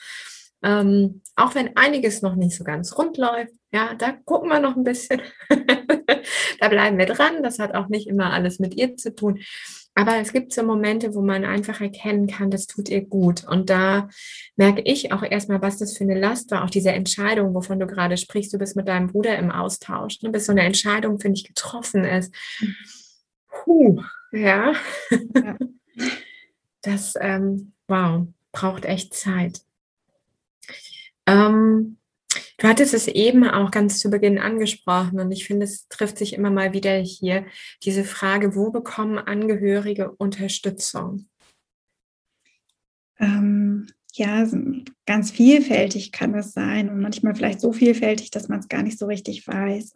[0.62, 4.76] ähm, auch wenn einiges noch nicht so ganz rund läuft, ja, da gucken wir noch
[4.76, 5.20] ein bisschen.
[6.60, 7.42] da bleiben wir dran.
[7.42, 9.40] Das hat auch nicht immer alles mit ihr zu tun.
[9.98, 13.42] Aber es gibt so Momente, wo man einfach erkennen kann, das tut ihr gut.
[13.48, 14.08] Und da
[14.54, 16.62] merke ich auch erstmal, was das für eine Last war.
[16.62, 20.30] Auch diese Entscheidung, wovon du gerade sprichst, du bist mit deinem Bruder im Austausch, ne,
[20.30, 22.32] bis so eine Entscheidung, finde ich, getroffen ist.
[23.48, 24.72] Puh, ja.
[25.34, 25.58] ja.
[26.82, 29.62] Das, ähm, wow, braucht echt Zeit.
[31.26, 31.97] Ähm,
[32.58, 36.32] Du hattest es eben auch ganz zu Beginn angesprochen und ich finde, es trifft sich
[36.32, 37.46] immer mal wieder hier
[37.84, 41.28] diese Frage, wo bekommen Angehörige Unterstützung?
[43.20, 44.44] Ähm, ja,
[45.06, 48.98] ganz vielfältig kann es sein und manchmal vielleicht so vielfältig, dass man es gar nicht
[48.98, 49.92] so richtig weiß.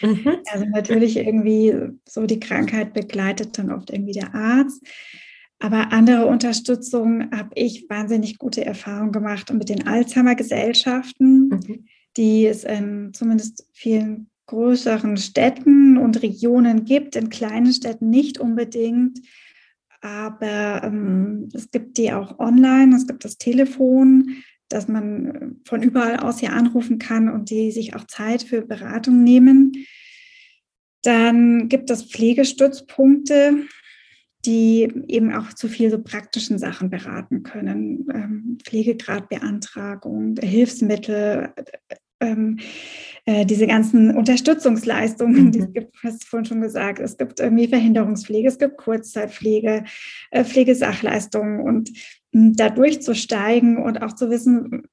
[0.00, 0.38] Mhm.
[0.50, 1.74] Also natürlich irgendwie
[2.08, 4.82] so die Krankheit begleitet dann oft irgendwie der Arzt.
[5.58, 11.48] Aber andere Unterstützung habe ich wahnsinnig gute Erfahrungen gemacht mit den Alzheimer-Gesellschaften.
[11.48, 11.87] Mhm
[12.18, 19.20] die es in zumindest vielen größeren Städten und Regionen gibt, in kleinen Städten nicht unbedingt.
[20.00, 26.16] Aber ähm, es gibt die auch online, es gibt das Telefon, dass man von überall
[26.18, 29.72] aus hier anrufen kann und die sich auch Zeit für Beratung nehmen.
[31.02, 33.64] Dann gibt es Pflegestützpunkte,
[34.44, 38.06] die eben auch zu viel so praktischen Sachen beraten können.
[38.12, 41.52] Ähm, Pflegegradbeantragung, Hilfsmittel,
[42.20, 42.58] ähm,
[43.24, 45.52] äh, diese ganzen Unterstützungsleistungen, mhm.
[45.52, 46.98] die es gibt, hast du vorhin schon gesagt.
[46.98, 49.84] Es gibt irgendwie Verhinderungspflege, es gibt Kurzzeitpflege,
[50.30, 54.88] äh, Pflegesachleistungen und äh, da durchzusteigen und auch zu wissen,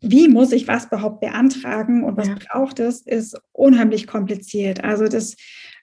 [0.00, 2.36] wie muss ich was überhaupt beantragen und was ja.
[2.48, 4.84] braucht es, ist unheimlich kompliziert.
[4.84, 5.34] Also das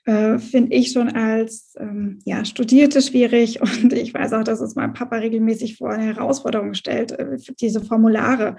[0.06, 4.76] äh, finde ich schon als ähm, ja, Studierte schwierig und ich weiß auch, dass es
[4.76, 8.56] mein Papa regelmäßig vor eine Herausforderung stellt, äh, diese Formulare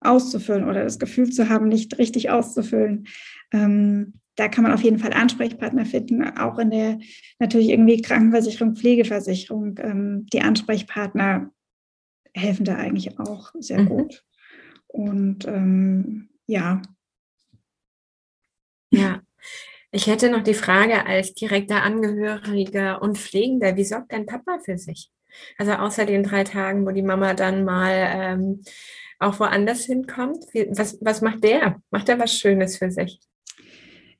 [0.00, 3.06] auszufüllen oder das Gefühl zu haben, nicht richtig auszufüllen.
[3.52, 6.98] Ähm, da kann man auf jeden Fall Ansprechpartner finden, auch in der
[7.38, 9.78] natürlich irgendwie Krankenversicherung, Pflegeversicherung.
[9.78, 11.50] Ähm, die Ansprechpartner
[12.34, 13.86] helfen da eigentlich auch sehr mhm.
[13.86, 14.24] gut.
[14.86, 16.80] Und ähm, ja.
[18.90, 19.20] Ja.
[19.92, 24.78] Ich hätte noch die Frage als direkter Angehöriger und Pflegender, wie sorgt dein Papa für
[24.78, 25.10] sich?
[25.58, 28.62] Also außer den drei Tagen, wo die Mama dann mal ähm,
[29.20, 30.44] auch woanders hinkommt?
[30.52, 31.80] Wie, was, was macht der?
[31.90, 33.20] Macht er was Schönes für sich?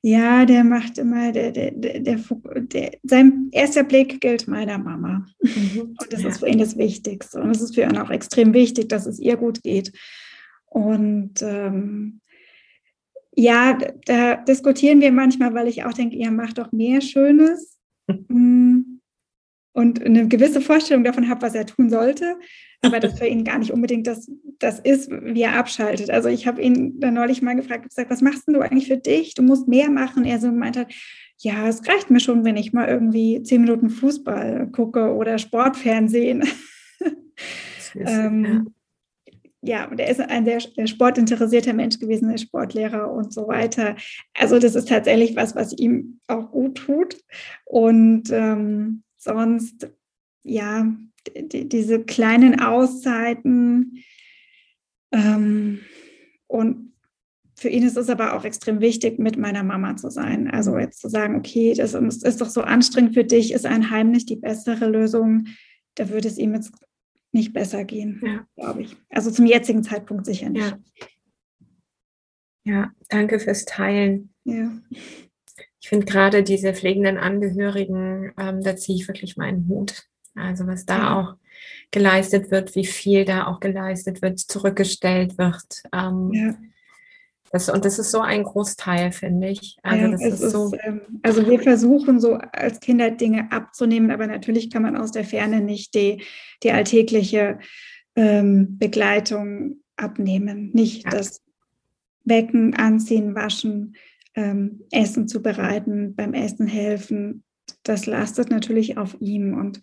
[0.03, 5.27] Ja, der macht immer, der, der, der, der sein erster Blick gilt meiner Mama.
[5.41, 6.29] Mhm, und das ja.
[6.29, 7.39] ist für ihn das Wichtigste.
[7.39, 9.91] Und es ist für ihn auch extrem wichtig, dass es ihr gut geht.
[10.65, 12.21] Und ähm,
[13.35, 17.77] ja, da diskutieren wir manchmal, weil ich auch denke, ihr macht doch mehr Schönes.
[18.27, 18.79] Mm.
[19.73, 22.37] Und eine gewisse Vorstellung davon habe, was er tun sollte,
[22.81, 24.29] aber das für ihn gar nicht unbedingt das,
[24.59, 26.09] das ist, wie er abschaltet.
[26.09, 28.97] Also ich habe ihn dann neulich mal gefragt, gesagt, was machst denn du eigentlich für
[28.97, 29.35] dich?
[29.35, 30.25] Du musst mehr machen.
[30.25, 30.91] Er so gemeint hat,
[31.37, 36.43] ja, es reicht mir schon, wenn ich mal irgendwie zehn Minuten Fußball gucke oder Sportfernsehen.
[37.95, 38.73] ähm,
[39.61, 43.95] ja, und er ist ein sehr sportinteressierter Mensch gewesen, der Sportlehrer und so weiter.
[44.33, 47.17] Also das ist tatsächlich was, was ihm auch gut tut.
[47.65, 49.91] Und ähm, sonst,
[50.43, 50.91] ja,
[51.27, 54.03] die, diese kleinen Auszeiten
[55.11, 55.81] ähm,
[56.47, 56.91] und
[57.55, 60.49] für ihn ist es aber auch extrem wichtig, mit meiner Mama zu sein.
[60.49, 64.09] Also jetzt zu sagen, okay, das ist doch so anstrengend für dich, ist ein Heim
[64.09, 65.45] nicht die bessere Lösung.
[65.93, 66.73] Da würde es ihm jetzt
[67.31, 68.47] nicht besser gehen, ja.
[68.55, 68.97] glaube ich.
[69.09, 70.75] Also zum jetzigen Zeitpunkt sicher nicht.
[72.65, 74.33] Ja, ja danke fürs Teilen.
[74.43, 74.71] Ja.
[75.79, 80.09] Ich finde gerade diese pflegenden Angehörigen, ähm, da ziehe ich wirklich meinen Hut.
[80.35, 81.19] Also was da ja.
[81.19, 81.35] auch
[81.91, 85.83] geleistet wird, wie viel da auch geleistet wird, zurückgestellt wird.
[85.93, 86.55] Ähm, ja.
[87.51, 89.77] Das, und das ist so ein Großteil, finde ich.
[89.83, 90.71] Also, ja, das ist, ist so.
[90.83, 95.25] Ähm, also wir versuchen so als Kinder Dinge abzunehmen, aber natürlich kann man aus der
[95.25, 96.23] Ferne nicht die,
[96.63, 97.59] die alltägliche
[98.15, 100.71] ähm, Begleitung abnehmen.
[100.73, 101.09] Nicht ja.
[101.09, 101.41] das
[102.23, 103.97] Wecken, Anziehen, Waschen,
[104.35, 107.43] ähm, Essen zubereiten, beim Essen helfen.
[107.83, 109.55] Das lastet natürlich auf ihm.
[109.55, 109.81] Und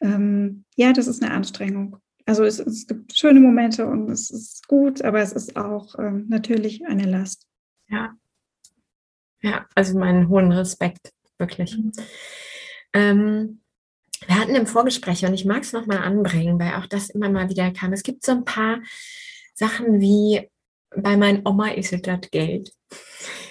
[0.00, 1.96] ähm, ja, das ist eine Anstrengung.
[2.26, 6.26] Also es, es, gibt schöne Momente und es ist gut, aber es ist auch ähm,
[6.28, 7.46] natürlich eine Last.
[7.88, 8.14] Ja.
[9.40, 11.78] Ja, also meinen hohen Respekt, wirklich.
[11.78, 11.92] Mhm.
[12.92, 13.60] Ähm,
[14.26, 17.48] wir hatten im Vorgespräch, und ich mag es nochmal anbringen, weil auch das immer mal
[17.48, 17.92] wieder kam.
[17.92, 18.80] Es gibt so ein paar
[19.54, 20.48] Sachen wie
[20.94, 22.72] bei meiner Oma ist es das Geld.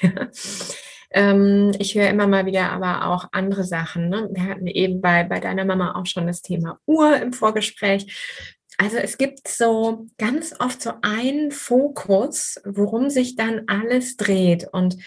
[1.18, 4.10] ähm, ich höre immer mal wieder aber auch andere Sachen.
[4.10, 4.30] Ne?
[4.32, 8.46] Wir hatten eben bei, bei deiner Mama auch schon das Thema Uhr im Vorgespräch.
[8.78, 14.68] Also es gibt so ganz oft so einen Fokus, worum sich dann alles dreht.
[14.72, 14.98] Und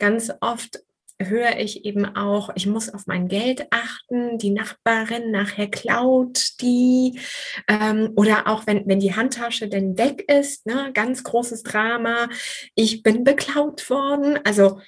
[0.00, 0.80] ganz oft
[1.20, 7.20] höre ich eben auch, ich muss auf mein Geld achten, die Nachbarin nachher klaut die.
[7.68, 12.28] Ähm, oder auch wenn, wenn die Handtasche denn weg ist, ne, ganz großes Drama,
[12.74, 14.40] ich bin beklaut worden.
[14.42, 14.80] Also,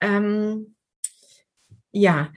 [0.00, 0.74] ähm,
[1.92, 2.30] ja,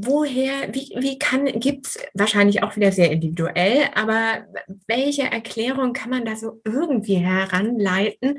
[0.00, 4.46] woher, wie, wie kann, gibt es wahrscheinlich auch wieder sehr individuell, aber
[4.86, 8.38] welche Erklärung kann man da so irgendwie heranleiten,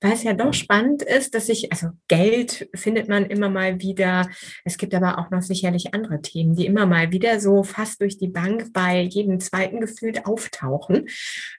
[0.00, 4.28] weil es ja doch spannend ist, dass sich, also Geld findet man immer mal wieder,
[4.64, 8.16] es gibt aber auch noch sicherlich andere Themen, die immer mal wieder so fast durch
[8.16, 11.08] die Bank bei jedem zweiten gefühlt auftauchen.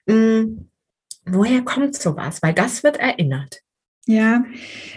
[0.08, 0.70] Hm,
[1.26, 2.42] woher kommt sowas?
[2.42, 3.60] Weil das wird erinnert.
[4.06, 4.44] Ja,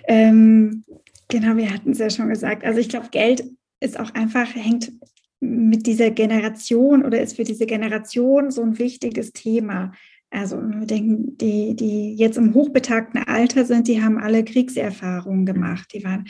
[0.07, 0.83] ähm,
[1.27, 2.63] genau, wir hatten es ja schon gesagt.
[2.63, 3.43] Also ich glaube, Geld
[3.79, 4.91] ist auch einfach, hängt
[5.39, 9.91] mit dieser Generation oder ist für diese Generation so ein wichtiges Thema.
[10.31, 15.93] Also wir denken, die, die jetzt im hochbetagten Alter sind, die haben alle Kriegserfahrungen gemacht.
[15.93, 16.25] Die waren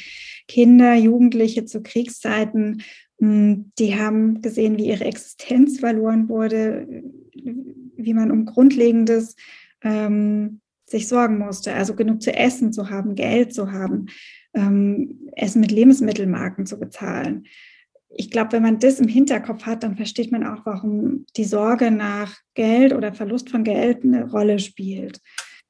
[0.48, 2.84] Kinder, Jugendliche zu Kriegszeiten.
[3.20, 7.04] Hm, die haben gesehen, wie ihre Existenz verloren wurde,
[7.34, 9.36] wie man um Grundlegendes
[9.82, 11.74] ähm, sich sorgen musste.
[11.74, 14.08] Also genug zu essen zu haben, Geld zu haben
[14.56, 17.46] ähm, Essen mit Lebensmittelmarken zu bezahlen.
[18.18, 21.92] Ich glaube, wenn man das im Hinterkopf hat, dann versteht man auch, warum die Sorge
[21.92, 25.20] nach Geld oder Verlust von Geld eine Rolle spielt.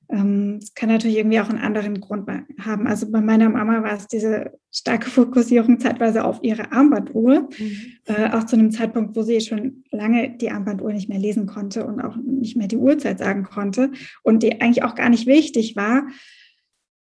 [0.09, 2.27] Ähm, es kann natürlich irgendwie auch einen anderen Grund
[2.59, 2.87] haben.
[2.87, 7.77] Also bei meiner Mama war es diese starke Fokussierung zeitweise auf ihre Armbanduhr, mhm.
[8.05, 11.85] äh, auch zu einem Zeitpunkt, wo sie schon lange die Armbanduhr nicht mehr lesen konnte
[11.85, 13.91] und auch nicht mehr die Uhrzeit sagen konnte
[14.23, 16.07] und die eigentlich auch gar nicht wichtig war.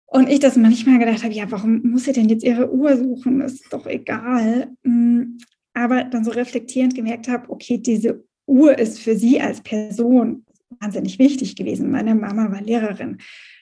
[0.05, 3.41] Und ich das manchmal gedacht habe, ja, warum muss sie denn jetzt ihre Uhr suchen?
[3.41, 4.69] Ist doch egal.
[4.81, 5.37] Mm,
[5.73, 10.45] aber dann so reflektierend gemerkt habe, okay, diese Uhr ist für sie als Person
[10.79, 11.91] wahnsinnig wichtig gewesen.
[11.91, 13.17] Meine Mama war Lehrerin.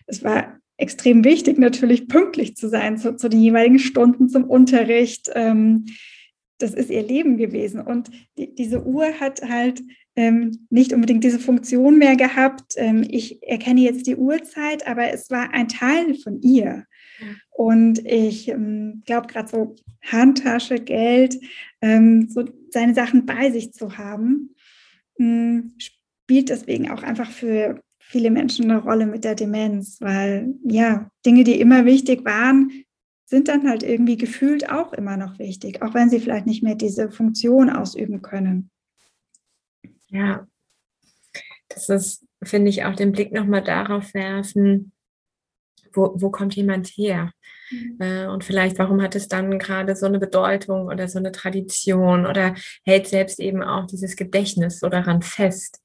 [0.05, 5.29] Es war extrem wichtig, natürlich pünktlich zu sein zu, zu den jeweiligen Stunden zum Unterricht.
[5.33, 5.85] Ähm,
[6.59, 7.81] das ist ihr Leben gewesen.
[7.81, 9.81] Und die, diese Uhr hat halt
[10.15, 12.73] ähm, nicht unbedingt diese Funktion mehr gehabt.
[12.77, 16.85] Ähm, ich erkenne jetzt die Uhrzeit, aber es war ein Teil von ihr.
[17.49, 18.53] Und ich
[19.05, 21.39] glaube, gerade so Handtasche, Geld,
[21.81, 24.53] so seine Sachen bei sich zu haben,
[25.19, 25.73] ähm,
[26.27, 31.43] spielt deswegen auch einfach für viele Menschen eine Rolle mit der Demenz, weil ja, Dinge,
[31.43, 32.83] die immer wichtig waren,
[33.25, 36.75] sind dann halt irgendwie gefühlt auch immer noch wichtig, auch wenn sie vielleicht nicht mehr
[36.75, 38.69] diese Funktion ausüben können.
[40.07, 40.47] Ja,
[41.67, 44.91] das ist finde ich, auch den Blick nochmal darauf werfen,
[45.93, 47.31] wo, wo kommt jemand her?
[47.71, 47.97] Mhm.
[47.99, 52.25] Äh, und vielleicht, warum hat es dann gerade so eine Bedeutung oder so eine Tradition
[52.25, 52.53] oder
[52.85, 55.81] hält selbst eben auch dieses Gedächtnis so daran fest?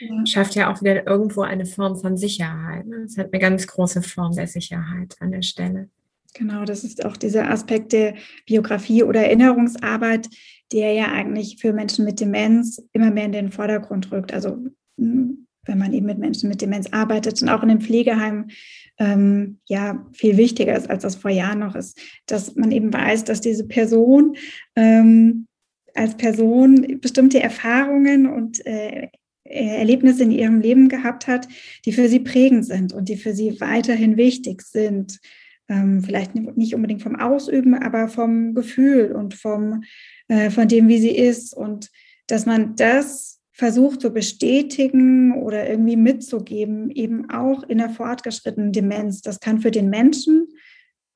[0.00, 0.26] Ja.
[0.26, 2.86] Schafft ja auch wieder irgendwo eine Form von Sicherheit.
[2.86, 2.98] Ne?
[3.06, 5.88] Es hat eine ganz große Form der Sicherheit an der Stelle.
[6.34, 8.14] Genau, das ist auch dieser Aspekt der
[8.46, 10.28] Biografie oder Erinnerungsarbeit,
[10.72, 14.32] der ja eigentlich für Menschen mit Demenz immer mehr in den Vordergrund rückt.
[14.32, 14.58] Also
[14.98, 18.50] hm, wenn man eben mit Menschen mit Demenz arbeitet und auch in den Pflegeheimen
[18.98, 23.24] ähm, ja viel wichtiger ist, als das vor Jahren noch ist, dass man eben weiß,
[23.24, 24.36] dass diese Person
[24.76, 25.46] ähm,
[25.94, 29.08] als Person bestimmte Erfahrungen und äh,
[29.50, 31.48] Erlebnisse in ihrem Leben gehabt hat,
[31.84, 35.20] die für sie prägend sind und die für sie weiterhin wichtig sind.
[35.68, 39.82] Ähm, vielleicht nicht unbedingt vom Ausüben, aber vom Gefühl und vom,
[40.28, 41.54] äh, von dem, wie sie ist.
[41.54, 41.90] Und
[42.26, 49.20] dass man das versucht zu bestätigen oder irgendwie mitzugeben, eben auch in der fortgeschrittenen Demenz.
[49.20, 50.46] Das kann für den Menschen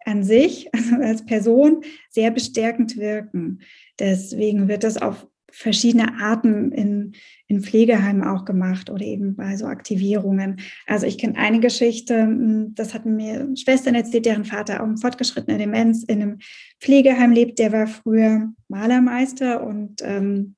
[0.05, 3.61] an sich, also als Person, sehr bestärkend wirken.
[3.99, 7.13] Deswegen wird das auf verschiedene Arten in,
[7.47, 10.61] in Pflegeheimen auch gemacht oder eben bei so Aktivierungen.
[10.87, 14.97] Also ich kenne eine Geschichte, hm, das hatten mir Schwestern erzählt, deren Vater auch in
[14.97, 16.39] fortgeschrittener Demenz in einem
[16.81, 17.59] Pflegeheim lebt.
[17.59, 20.57] Der war früher Malermeister und ähm,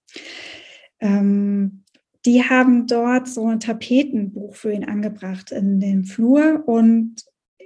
[1.01, 1.83] ähm,
[2.25, 7.17] die haben dort so ein Tapetenbuch für ihn angebracht in den Flur und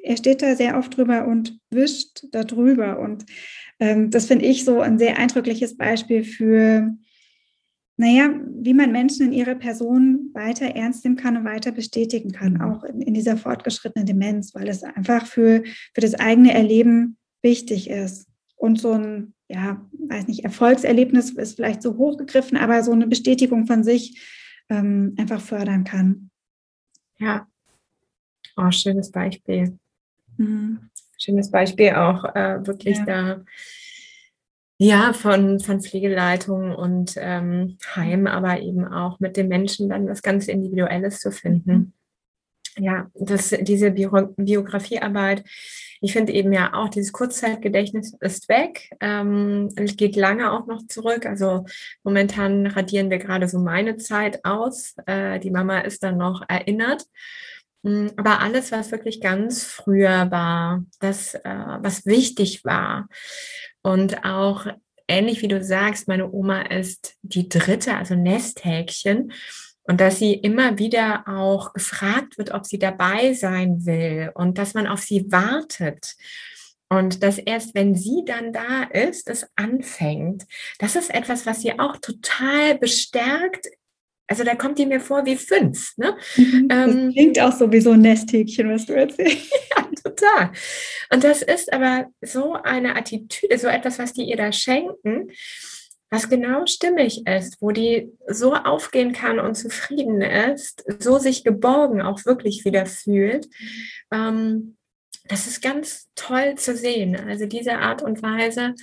[0.03, 2.99] er steht da sehr oft drüber und wischt da drüber.
[2.99, 3.27] Und
[3.79, 6.97] ähm, das finde ich so ein sehr eindrückliches Beispiel für,
[7.99, 8.31] naja,
[8.61, 12.61] wie man Menschen in ihrer Person weiter ernst nehmen kann und weiter bestätigen kann, mhm.
[12.63, 17.91] auch in, in dieser fortgeschrittenen Demenz, weil es einfach für, für das eigene Erleben wichtig
[17.91, 18.27] ist.
[18.57, 23.67] Und so ein ja, weiß nicht, Erfolgserlebnis ist vielleicht so hochgegriffen, aber so eine Bestätigung
[23.67, 24.21] von sich
[24.69, 26.31] ähm, einfach fördern kann.
[27.19, 27.47] Ja.
[28.57, 29.79] Oh, schönes Beispiel.
[30.37, 30.91] Mhm.
[31.19, 33.05] Schönes Beispiel auch äh, wirklich ja.
[33.05, 33.45] da.
[34.79, 40.23] Ja, von, von Pflegeleitung und ähm, Heim, aber eben auch mit den Menschen dann was
[40.23, 41.73] ganz Individuelles zu finden.
[41.73, 42.85] Mhm.
[42.85, 45.43] Ja, das, diese Bio Biografiearbeit
[46.01, 51.27] ich finde eben ja auch, dieses Kurzzeitgedächtnis ist weg, ähm, geht lange auch noch zurück.
[51.27, 51.65] Also
[52.05, 54.95] momentan radieren wir gerade so meine Zeit aus.
[55.07, 57.05] Äh, die Mama ist dann noch erinnert.
[57.83, 61.43] Mm, aber alles, was wirklich ganz früher war, das, äh,
[61.81, 63.09] was wichtig war
[63.83, 64.67] und auch
[65.09, 69.33] ähnlich wie du sagst, meine Oma ist die dritte, also Nesthäkchen.
[69.85, 74.75] Und dass sie immer wieder auch gefragt wird, ob sie dabei sein will und dass
[74.75, 76.15] man auf sie wartet.
[76.91, 80.45] Und dass erst, wenn sie dann da ist, es anfängt.
[80.79, 83.67] Das ist etwas, was sie auch total bestärkt.
[84.29, 85.97] Also da kommt die mir vor wie fünf.
[85.97, 86.17] Ne?
[86.37, 89.51] Mhm, das ähm, klingt auch so wie so ein Nesthäkchen, was du erzählst.
[89.77, 90.53] ja, total.
[91.11, 95.31] Und das ist aber so eine Attitüde, so etwas, was die ihr da schenken,
[96.11, 102.03] was genau stimmig ist, wo die so aufgehen kann und zufrieden ist, so sich geborgen
[102.03, 103.49] auch wirklich wieder fühlt.
[104.13, 104.77] Ähm,
[105.27, 107.17] das ist ganz toll zu sehen.
[107.17, 108.75] Also diese Art und Weise,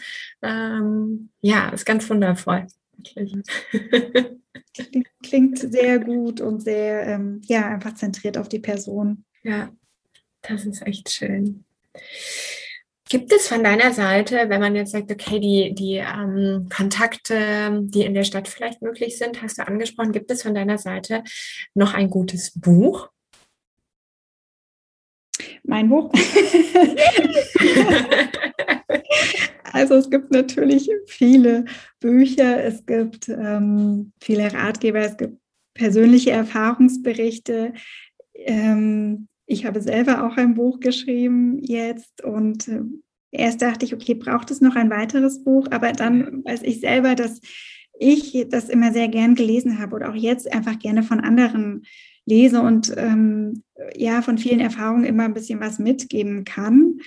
[0.41, 2.67] ähm, ja, ist ganz wundervoll.
[5.23, 9.25] Klingt sehr gut und sehr, ähm, ja, einfach zentriert auf die Person.
[9.43, 9.71] Ja,
[10.41, 11.63] das ist echt schön.
[13.07, 18.01] Gibt es von deiner Seite, wenn man jetzt sagt, okay, die, die ähm, Kontakte, die
[18.01, 21.23] in der Stadt vielleicht möglich sind, hast du angesprochen, gibt es von deiner Seite
[21.75, 23.09] noch ein gutes Buch?
[25.63, 26.11] Mein Buch?
[29.75, 31.65] also es gibt natürlich viele
[31.99, 35.37] Bücher, es gibt ähm, viele Ratgeber, es gibt
[35.73, 37.73] persönliche Erfahrungsberichte.
[38.35, 42.83] Ähm, ich habe selber auch ein Buch geschrieben jetzt und äh,
[43.31, 45.67] erst dachte ich, okay, braucht es noch ein weiteres Buch?
[45.71, 47.41] Aber dann weiß ich selber, dass
[47.99, 51.83] ich das immer sehr gern gelesen habe oder auch jetzt einfach gerne von anderen
[52.25, 53.61] lese und ähm,
[53.93, 56.99] ja, von vielen Erfahrungen immer ein bisschen was mitgeben kann.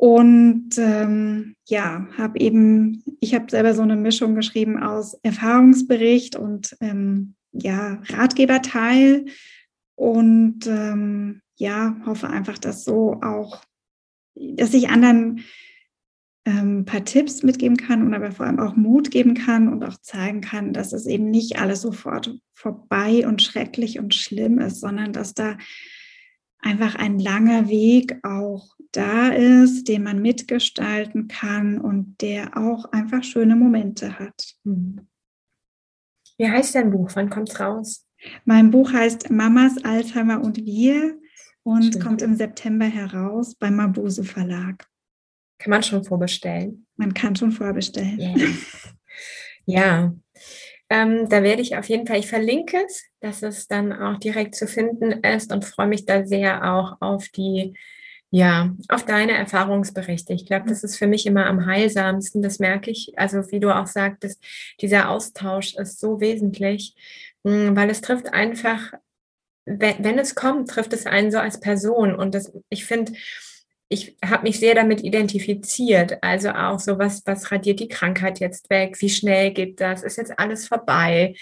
[0.00, 6.74] Und ähm, ja, habe eben, ich habe selber so eine Mischung geschrieben aus Erfahrungsbericht und
[6.80, 9.26] ähm, ja, Ratgeberteil.
[9.96, 13.62] Und ähm, ja, hoffe einfach, dass so auch,
[14.34, 15.44] dass ich anderen
[16.46, 19.84] ähm, ein paar Tipps mitgeben kann und aber vor allem auch Mut geben kann und
[19.84, 24.80] auch zeigen kann, dass es eben nicht alles sofort vorbei und schrecklich und schlimm ist,
[24.80, 25.58] sondern dass da
[26.58, 33.22] einfach ein langer Weg auch da ist, den man mitgestalten kann und der auch einfach
[33.22, 34.54] schöne Momente hat.
[34.64, 35.06] Mhm.
[36.38, 37.10] Wie heißt dein Buch?
[37.14, 38.06] Wann kommt es raus?
[38.44, 41.18] Mein Buch heißt Mamas, Alzheimer und wir
[41.62, 42.02] und Schön.
[42.02, 44.86] kommt im September heraus beim Mabuse Verlag.
[45.58, 46.86] Kann man schon vorbestellen?
[46.96, 48.18] Man kann schon vorbestellen.
[48.18, 48.48] Yeah.
[49.66, 50.14] ja,
[50.90, 54.56] ähm, da werde ich auf jeden Fall, ich verlinke es, dass es dann auch direkt
[54.56, 57.74] zu finden ist und freue mich da sehr auch auf die,
[58.30, 60.32] ja, auf deine Erfahrungsberichte.
[60.32, 62.42] Ich glaube, das ist für mich immer am heilsamsten.
[62.42, 63.12] Das merke ich.
[63.16, 64.42] Also, wie du auch sagtest,
[64.80, 66.94] dieser Austausch ist so wesentlich,
[67.44, 68.92] hm, weil es trifft einfach,
[69.66, 72.14] wenn, es kommt, trifft es einen so als Person.
[72.14, 73.12] Und das, ich finde,
[73.88, 76.22] ich habe mich sehr damit identifiziert.
[76.22, 79.00] Also auch so, was, was radiert die Krankheit jetzt weg?
[79.00, 80.04] Wie schnell geht das?
[80.04, 81.34] Ist jetzt alles vorbei?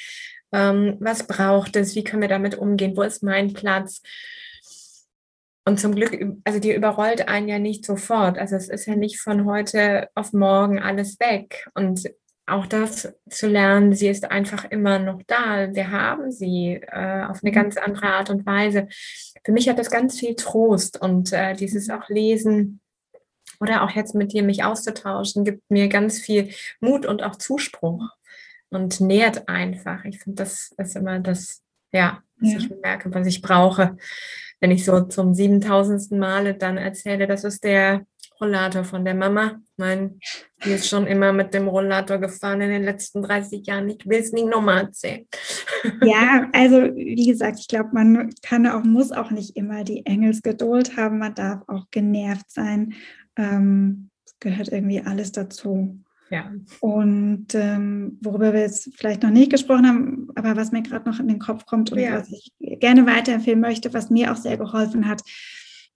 [0.53, 1.95] Ähm, was braucht es?
[1.95, 2.97] Wie können wir damit umgehen?
[2.97, 4.01] Wo ist mein Platz?
[5.69, 8.39] Und zum Glück, also die überrollt einen ja nicht sofort.
[8.39, 11.69] Also es ist ja nicht von heute auf morgen alles weg.
[11.75, 12.11] Und
[12.47, 15.75] auch das zu lernen, sie ist einfach immer noch da.
[15.75, 17.55] Wir haben sie äh, auf eine mhm.
[17.55, 18.89] ganz andere Art und Weise.
[19.45, 22.81] Für mich hat das ganz viel Trost und äh, dieses auch Lesen
[23.61, 26.49] oder auch jetzt mit dir mich auszutauschen, gibt mir ganz viel
[26.81, 28.09] Mut und auch Zuspruch
[28.71, 30.07] und nährt einfach.
[30.07, 31.62] Ich finde, das ist immer das,
[31.93, 32.59] ja, was ja.
[32.59, 33.99] ich merke, was ich brauche.
[34.61, 38.05] Wenn ich so zum siebentausendsten Male dann erzähle, das ist der
[38.41, 39.61] Rollator von der Mama.
[39.77, 40.21] Mein,
[40.65, 43.89] die ist schon immer mit dem Rollator gefahren in den letzten 30 Jahren.
[43.89, 45.27] Ich will es nicht nochmal erzählen.
[46.03, 50.97] Ja, also wie gesagt, ich glaube, man kann auch, muss auch nicht immer die Engelsgeduld
[50.97, 51.19] haben.
[51.19, 52.95] Man darf auch genervt sein.
[53.37, 55.99] Ähm, gehört irgendwie alles dazu.
[56.31, 56.53] Ja.
[56.81, 61.18] Und ähm, worüber wir jetzt vielleicht noch nicht gesprochen haben, aber was mir gerade noch
[61.20, 62.18] in den Kopf kommt und ja.
[62.18, 65.22] was ich gerne weiterempfehlen möchte, was mir auch sehr geholfen hat,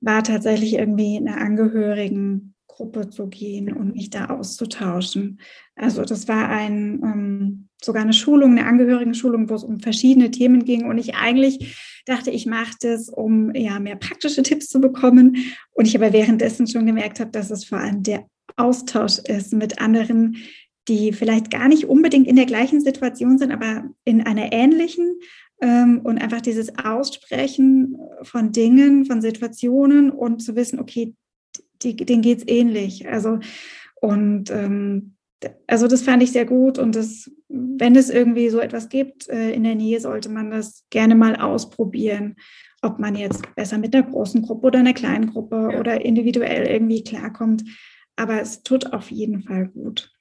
[0.00, 5.40] war tatsächlich irgendwie eine Angehörigengruppe zu gehen und mich da auszutauschen.
[5.76, 10.64] Also das war ein ähm, sogar eine Schulung, eine Angehörigenschulung, wo es um verschiedene Themen
[10.64, 15.36] ging und ich eigentlich dachte, ich mache das, um ja mehr praktische Tipps zu bekommen
[15.72, 18.26] und ich aber währenddessen schon gemerkt habe, dass es vor allem der
[18.56, 20.36] Austausch ist mit anderen,
[20.88, 25.20] die vielleicht gar nicht unbedingt in der gleichen Situation sind, aber in einer ähnlichen
[25.60, 31.14] ähm, und einfach dieses Aussprechen von Dingen, von Situationen und zu wissen, okay,
[31.82, 33.08] die, denen geht es ähnlich.
[33.08, 33.38] Also,
[34.00, 35.14] und ähm,
[35.66, 39.52] also das fand ich sehr gut und das, wenn es irgendwie so etwas gibt äh,
[39.52, 42.36] in der Nähe, sollte man das gerne mal ausprobieren,
[42.82, 45.80] ob man jetzt besser mit einer großen Gruppe oder einer kleinen Gruppe ja.
[45.80, 47.64] oder individuell irgendwie klarkommt.
[48.16, 50.12] Aber es tut auf jeden Fall gut.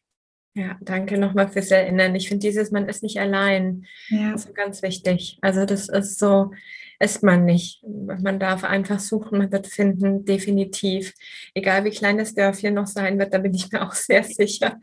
[0.54, 2.14] Ja, danke nochmal fürs Erinnern.
[2.16, 3.86] Ich finde dieses, man ist nicht allein.
[4.10, 4.34] Ja.
[4.34, 5.38] Das ist ganz wichtig.
[5.42, 6.52] Also das ist so,
[7.00, 7.82] ist man nicht.
[7.84, 11.14] Man darf einfach suchen, man wird finden, definitiv.
[11.54, 14.78] Egal wie klein das Dörfchen noch sein wird, da bin ich mir auch sehr sicher.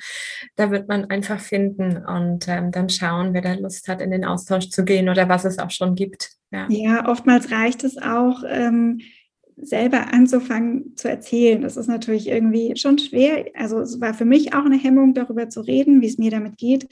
[0.56, 4.24] Da wird man einfach finden und ähm, dann schauen, wer da Lust hat, in den
[4.24, 6.30] Austausch zu gehen oder was es auch schon gibt.
[6.50, 8.42] Ja, ja oftmals reicht es auch.
[8.48, 9.02] Ähm,
[9.60, 11.60] selber anzufangen zu erzählen.
[11.62, 13.46] Das ist natürlich irgendwie schon schwer.
[13.54, 16.56] Also es war für mich auch eine Hemmung, darüber zu reden, wie es mir damit
[16.56, 16.88] geht.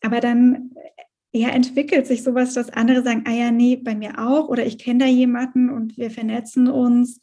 [0.00, 0.72] Aber dann
[1.32, 4.78] ja, entwickelt sich sowas, dass andere sagen, ah ja, nee, bei mir auch oder ich
[4.78, 7.20] kenne da jemanden und wir vernetzen uns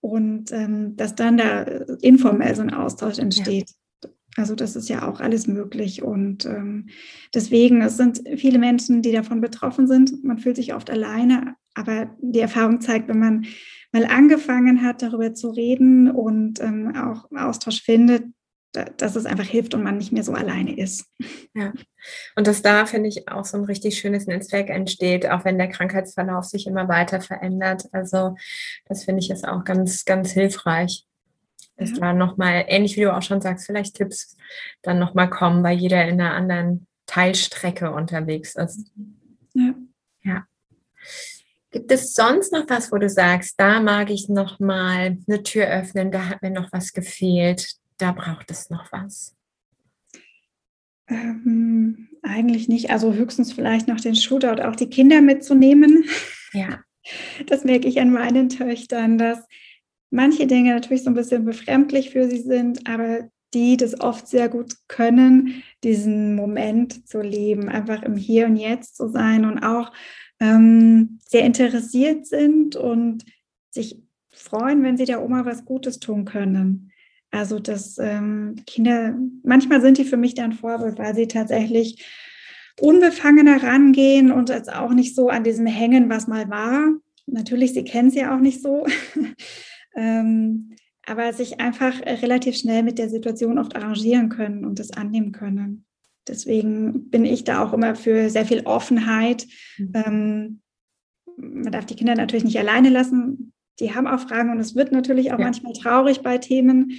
[0.00, 1.62] und ähm, dass dann da
[2.00, 3.70] informell so ein Austausch entsteht.
[3.70, 4.10] Ja.
[4.36, 6.90] Also das ist ja auch alles möglich und ähm,
[7.34, 10.22] deswegen, es sind viele Menschen, die davon betroffen sind.
[10.22, 13.46] Man fühlt sich oft alleine, aber die Erfahrung zeigt, wenn man
[13.92, 18.24] mal angefangen hat, darüber zu reden und ähm, auch Austausch findet,
[18.72, 21.06] dass es einfach hilft und man nicht mehr so alleine ist.
[21.54, 21.72] Ja,
[22.36, 25.68] und dass da, finde ich, auch so ein richtig schönes Netzwerk entsteht, auch wenn der
[25.68, 27.84] Krankheitsverlauf sich immer weiter verändert.
[27.92, 28.36] Also
[28.86, 31.04] das finde ich ist auch ganz, ganz hilfreich.
[31.76, 31.96] Dass ja.
[31.98, 34.36] da nochmal, ähnlich wie du auch schon sagst, vielleicht Tipps
[34.82, 38.92] dann nochmal kommen, weil jeder in einer anderen Teilstrecke unterwegs ist.
[39.54, 39.74] Ja.
[40.22, 40.44] Ja.
[41.70, 45.66] Gibt es sonst noch was, wo du sagst, da mag ich noch mal eine Tür
[45.66, 49.36] öffnen, da hat mir noch was gefehlt, da braucht es noch was?
[51.08, 52.90] Ähm, eigentlich nicht.
[52.90, 56.04] Also höchstens vielleicht noch den Shootout, auch die Kinder mitzunehmen.
[56.52, 56.80] Ja.
[57.46, 59.38] Das merke ich an meinen Töchtern, dass
[60.10, 64.50] manche Dinge natürlich so ein bisschen befremdlich für sie sind, aber die das oft sehr
[64.50, 69.90] gut können, diesen Moment zu leben, einfach im Hier und Jetzt zu sein und auch
[70.40, 73.24] ähm, sehr interessiert sind und
[73.70, 76.92] sich freuen, wenn sie der Oma was Gutes tun können.
[77.30, 82.04] Also dass ähm, Kinder, manchmal sind die für mich dann Vorbild, weil sie tatsächlich
[82.80, 86.88] unbefangener rangehen und jetzt auch nicht so an diesem hängen, was mal war.
[87.26, 88.86] Natürlich, sie kennen es ja auch nicht so.
[89.96, 90.70] ähm,
[91.04, 95.86] aber sich einfach relativ schnell mit der Situation oft arrangieren können und das annehmen können.
[96.28, 99.46] Deswegen bin ich da auch immer für sehr viel Offenheit.
[99.78, 99.92] Mhm.
[99.94, 100.60] Ähm,
[101.36, 103.52] man darf die Kinder natürlich nicht alleine lassen.
[103.80, 105.44] Die haben auch Fragen und es wird natürlich auch ja.
[105.44, 106.92] manchmal traurig bei Themen,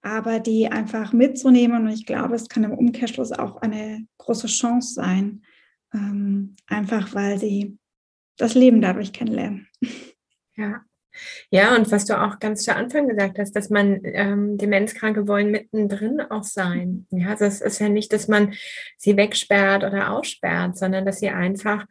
[0.00, 1.86] aber die einfach mitzunehmen.
[1.86, 5.42] Und ich glaube, es kann im Umkehrschluss auch eine große Chance sein,
[5.92, 7.78] ähm, einfach weil sie
[8.36, 9.68] das Leben dadurch kennenlernen.
[10.56, 10.82] Ja.
[11.50, 15.50] Ja, und was du auch ganz zu Anfang gesagt hast, dass man ähm, Demenzkranke wollen
[15.50, 17.06] mittendrin auch sein.
[17.10, 18.54] Ja, also es ist ja nicht, dass man
[18.96, 21.86] sie wegsperrt oder aussperrt, sondern dass sie einfach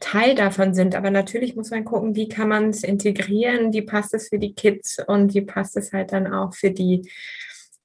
[0.00, 0.94] Teil davon sind.
[0.94, 4.54] Aber natürlich muss man gucken, wie kann man es integrieren, wie passt es für die
[4.54, 7.10] Kids und wie passt es halt dann auch für die,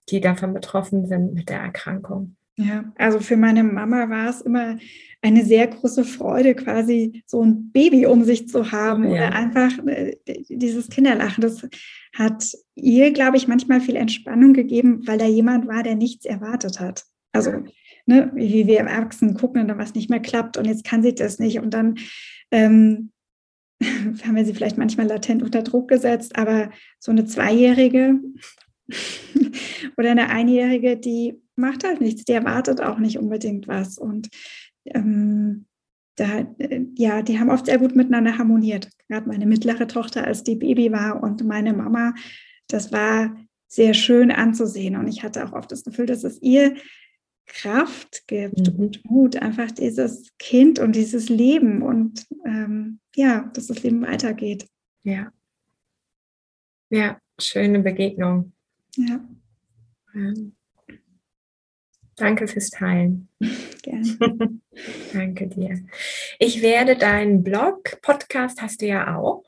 [0.10, 2.36] die davon betroffen sind mit der Erkrankung.
[2.56, 4.78] Ja, also für meine Mama war es immer
[5.24, 9.12] eine sehr große Freude, quasi so ein Baby um sich zu haben ja.
[9.12, 10.18] oder einfach äh,
[10.50, 11.42] dieses Kinderlachen.
[11.42, 11.68] Das
[12.16, 16.80] hat ihr, glaube ich, manchmal viel Entspannung gegeben, weil da jemand war, der nichts erwartet
[16.80, 17.06] hat.
[17.32, 17.64] Also,
[18.06, 21.02] ne, wie wir im Erwachsenen gucken und dann was nicht mehr klappt und jetzt kann
[21.02, 21.96] sie das nicht und dann
[22.52, 23.12] ähm,
[23.82, 28.20] haben wir sie vielleicht manchmal latent unter Druck gesetzt, aber so eine Zweijährige
[29.98, 33.98] oder eine Einjährige, die macht halt nichts, die erwartet auch nicht unbedingt was.
[33.98, 34.30] Und
[34.86, 35.66] ähm,
[36.16, 38.90] da, äh, ja, die haben oft sehr gut miteinander harmoniert.
[39.08, 42.14] Gerade meine mittlere Tochter, als die Baby war und meine Mama,
[42.68, 43.36] das war
[43.68, 44.96] sehr schön anzusehen.
[44.96, 46.76] Und ich hatte auch oft das Gefühl, dass es ihr
[47.46, 48.80] Kraft gibt mhm.
[48.80, 54.68] und Mut, einfach dieses Kind und dieses Leben und ähm, ja, dass das Leben weitergeht.
[55.04, 55.32] Ja.
[56.90, 58.54] Ja, schöne Begegnung.
[58.96, 59.28] Ja.
[60.14, 60.56] Ähm.
[62.16, 63.28] Danke fürs Teilen.
[63.84, 64.60] Gerne.
[65.14, 65.84] Danke dir.
[66.40, 69.44] Ich werde deinen Blog, Podcast hast du ja auch,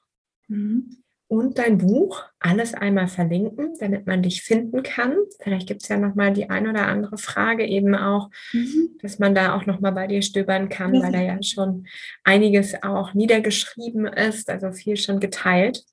[0.47, 0.97] mhm.
[1.28, 5.16] und dein Buch alles einmal verlinken, damit man dich finden kann.
[5.41, 8.97] Vielleicht gibt es ja nochmal die ein oder andere Frage eben auch, mhm.
[9.01, 11.03] dass man da auch nochmal bei dir stöbern kann, ja.
[11.03, 11.88] weil da ja schon
[12.24, 15.86] einiges auch niedergeschrieben ist, also viel schon geteilt.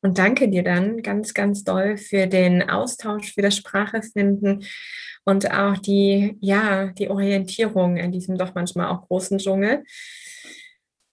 [0.00, 4.64] Und danke dir dann ganz, ganz doll für den Austausch, für das Sprachefinden
[5.26, 9.84] und auch die, ja, die Orientierung in diesem doch manchmal auch großen Dschungel.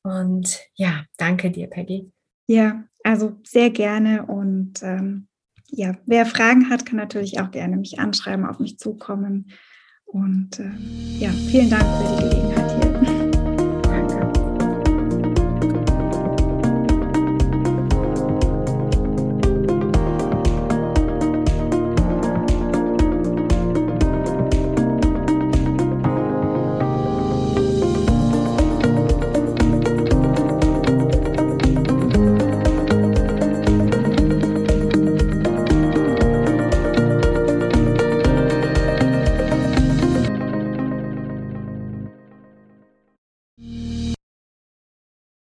[0.03, 2.11] Und ja, danke dir, Peggy.
[2.47, 4.25] Ja, also sehr gerne.
[4.25, 5.27] Und ähm,
[5.67, 9.51] ja, wer Fragen hat, kann natürlich auch gerne mich anschreiben, auf mich zukommen.
[10.05, 10.71] Und äh,
[11.17, 13.31] ja, vielen Dank für die Gelegenheit hier.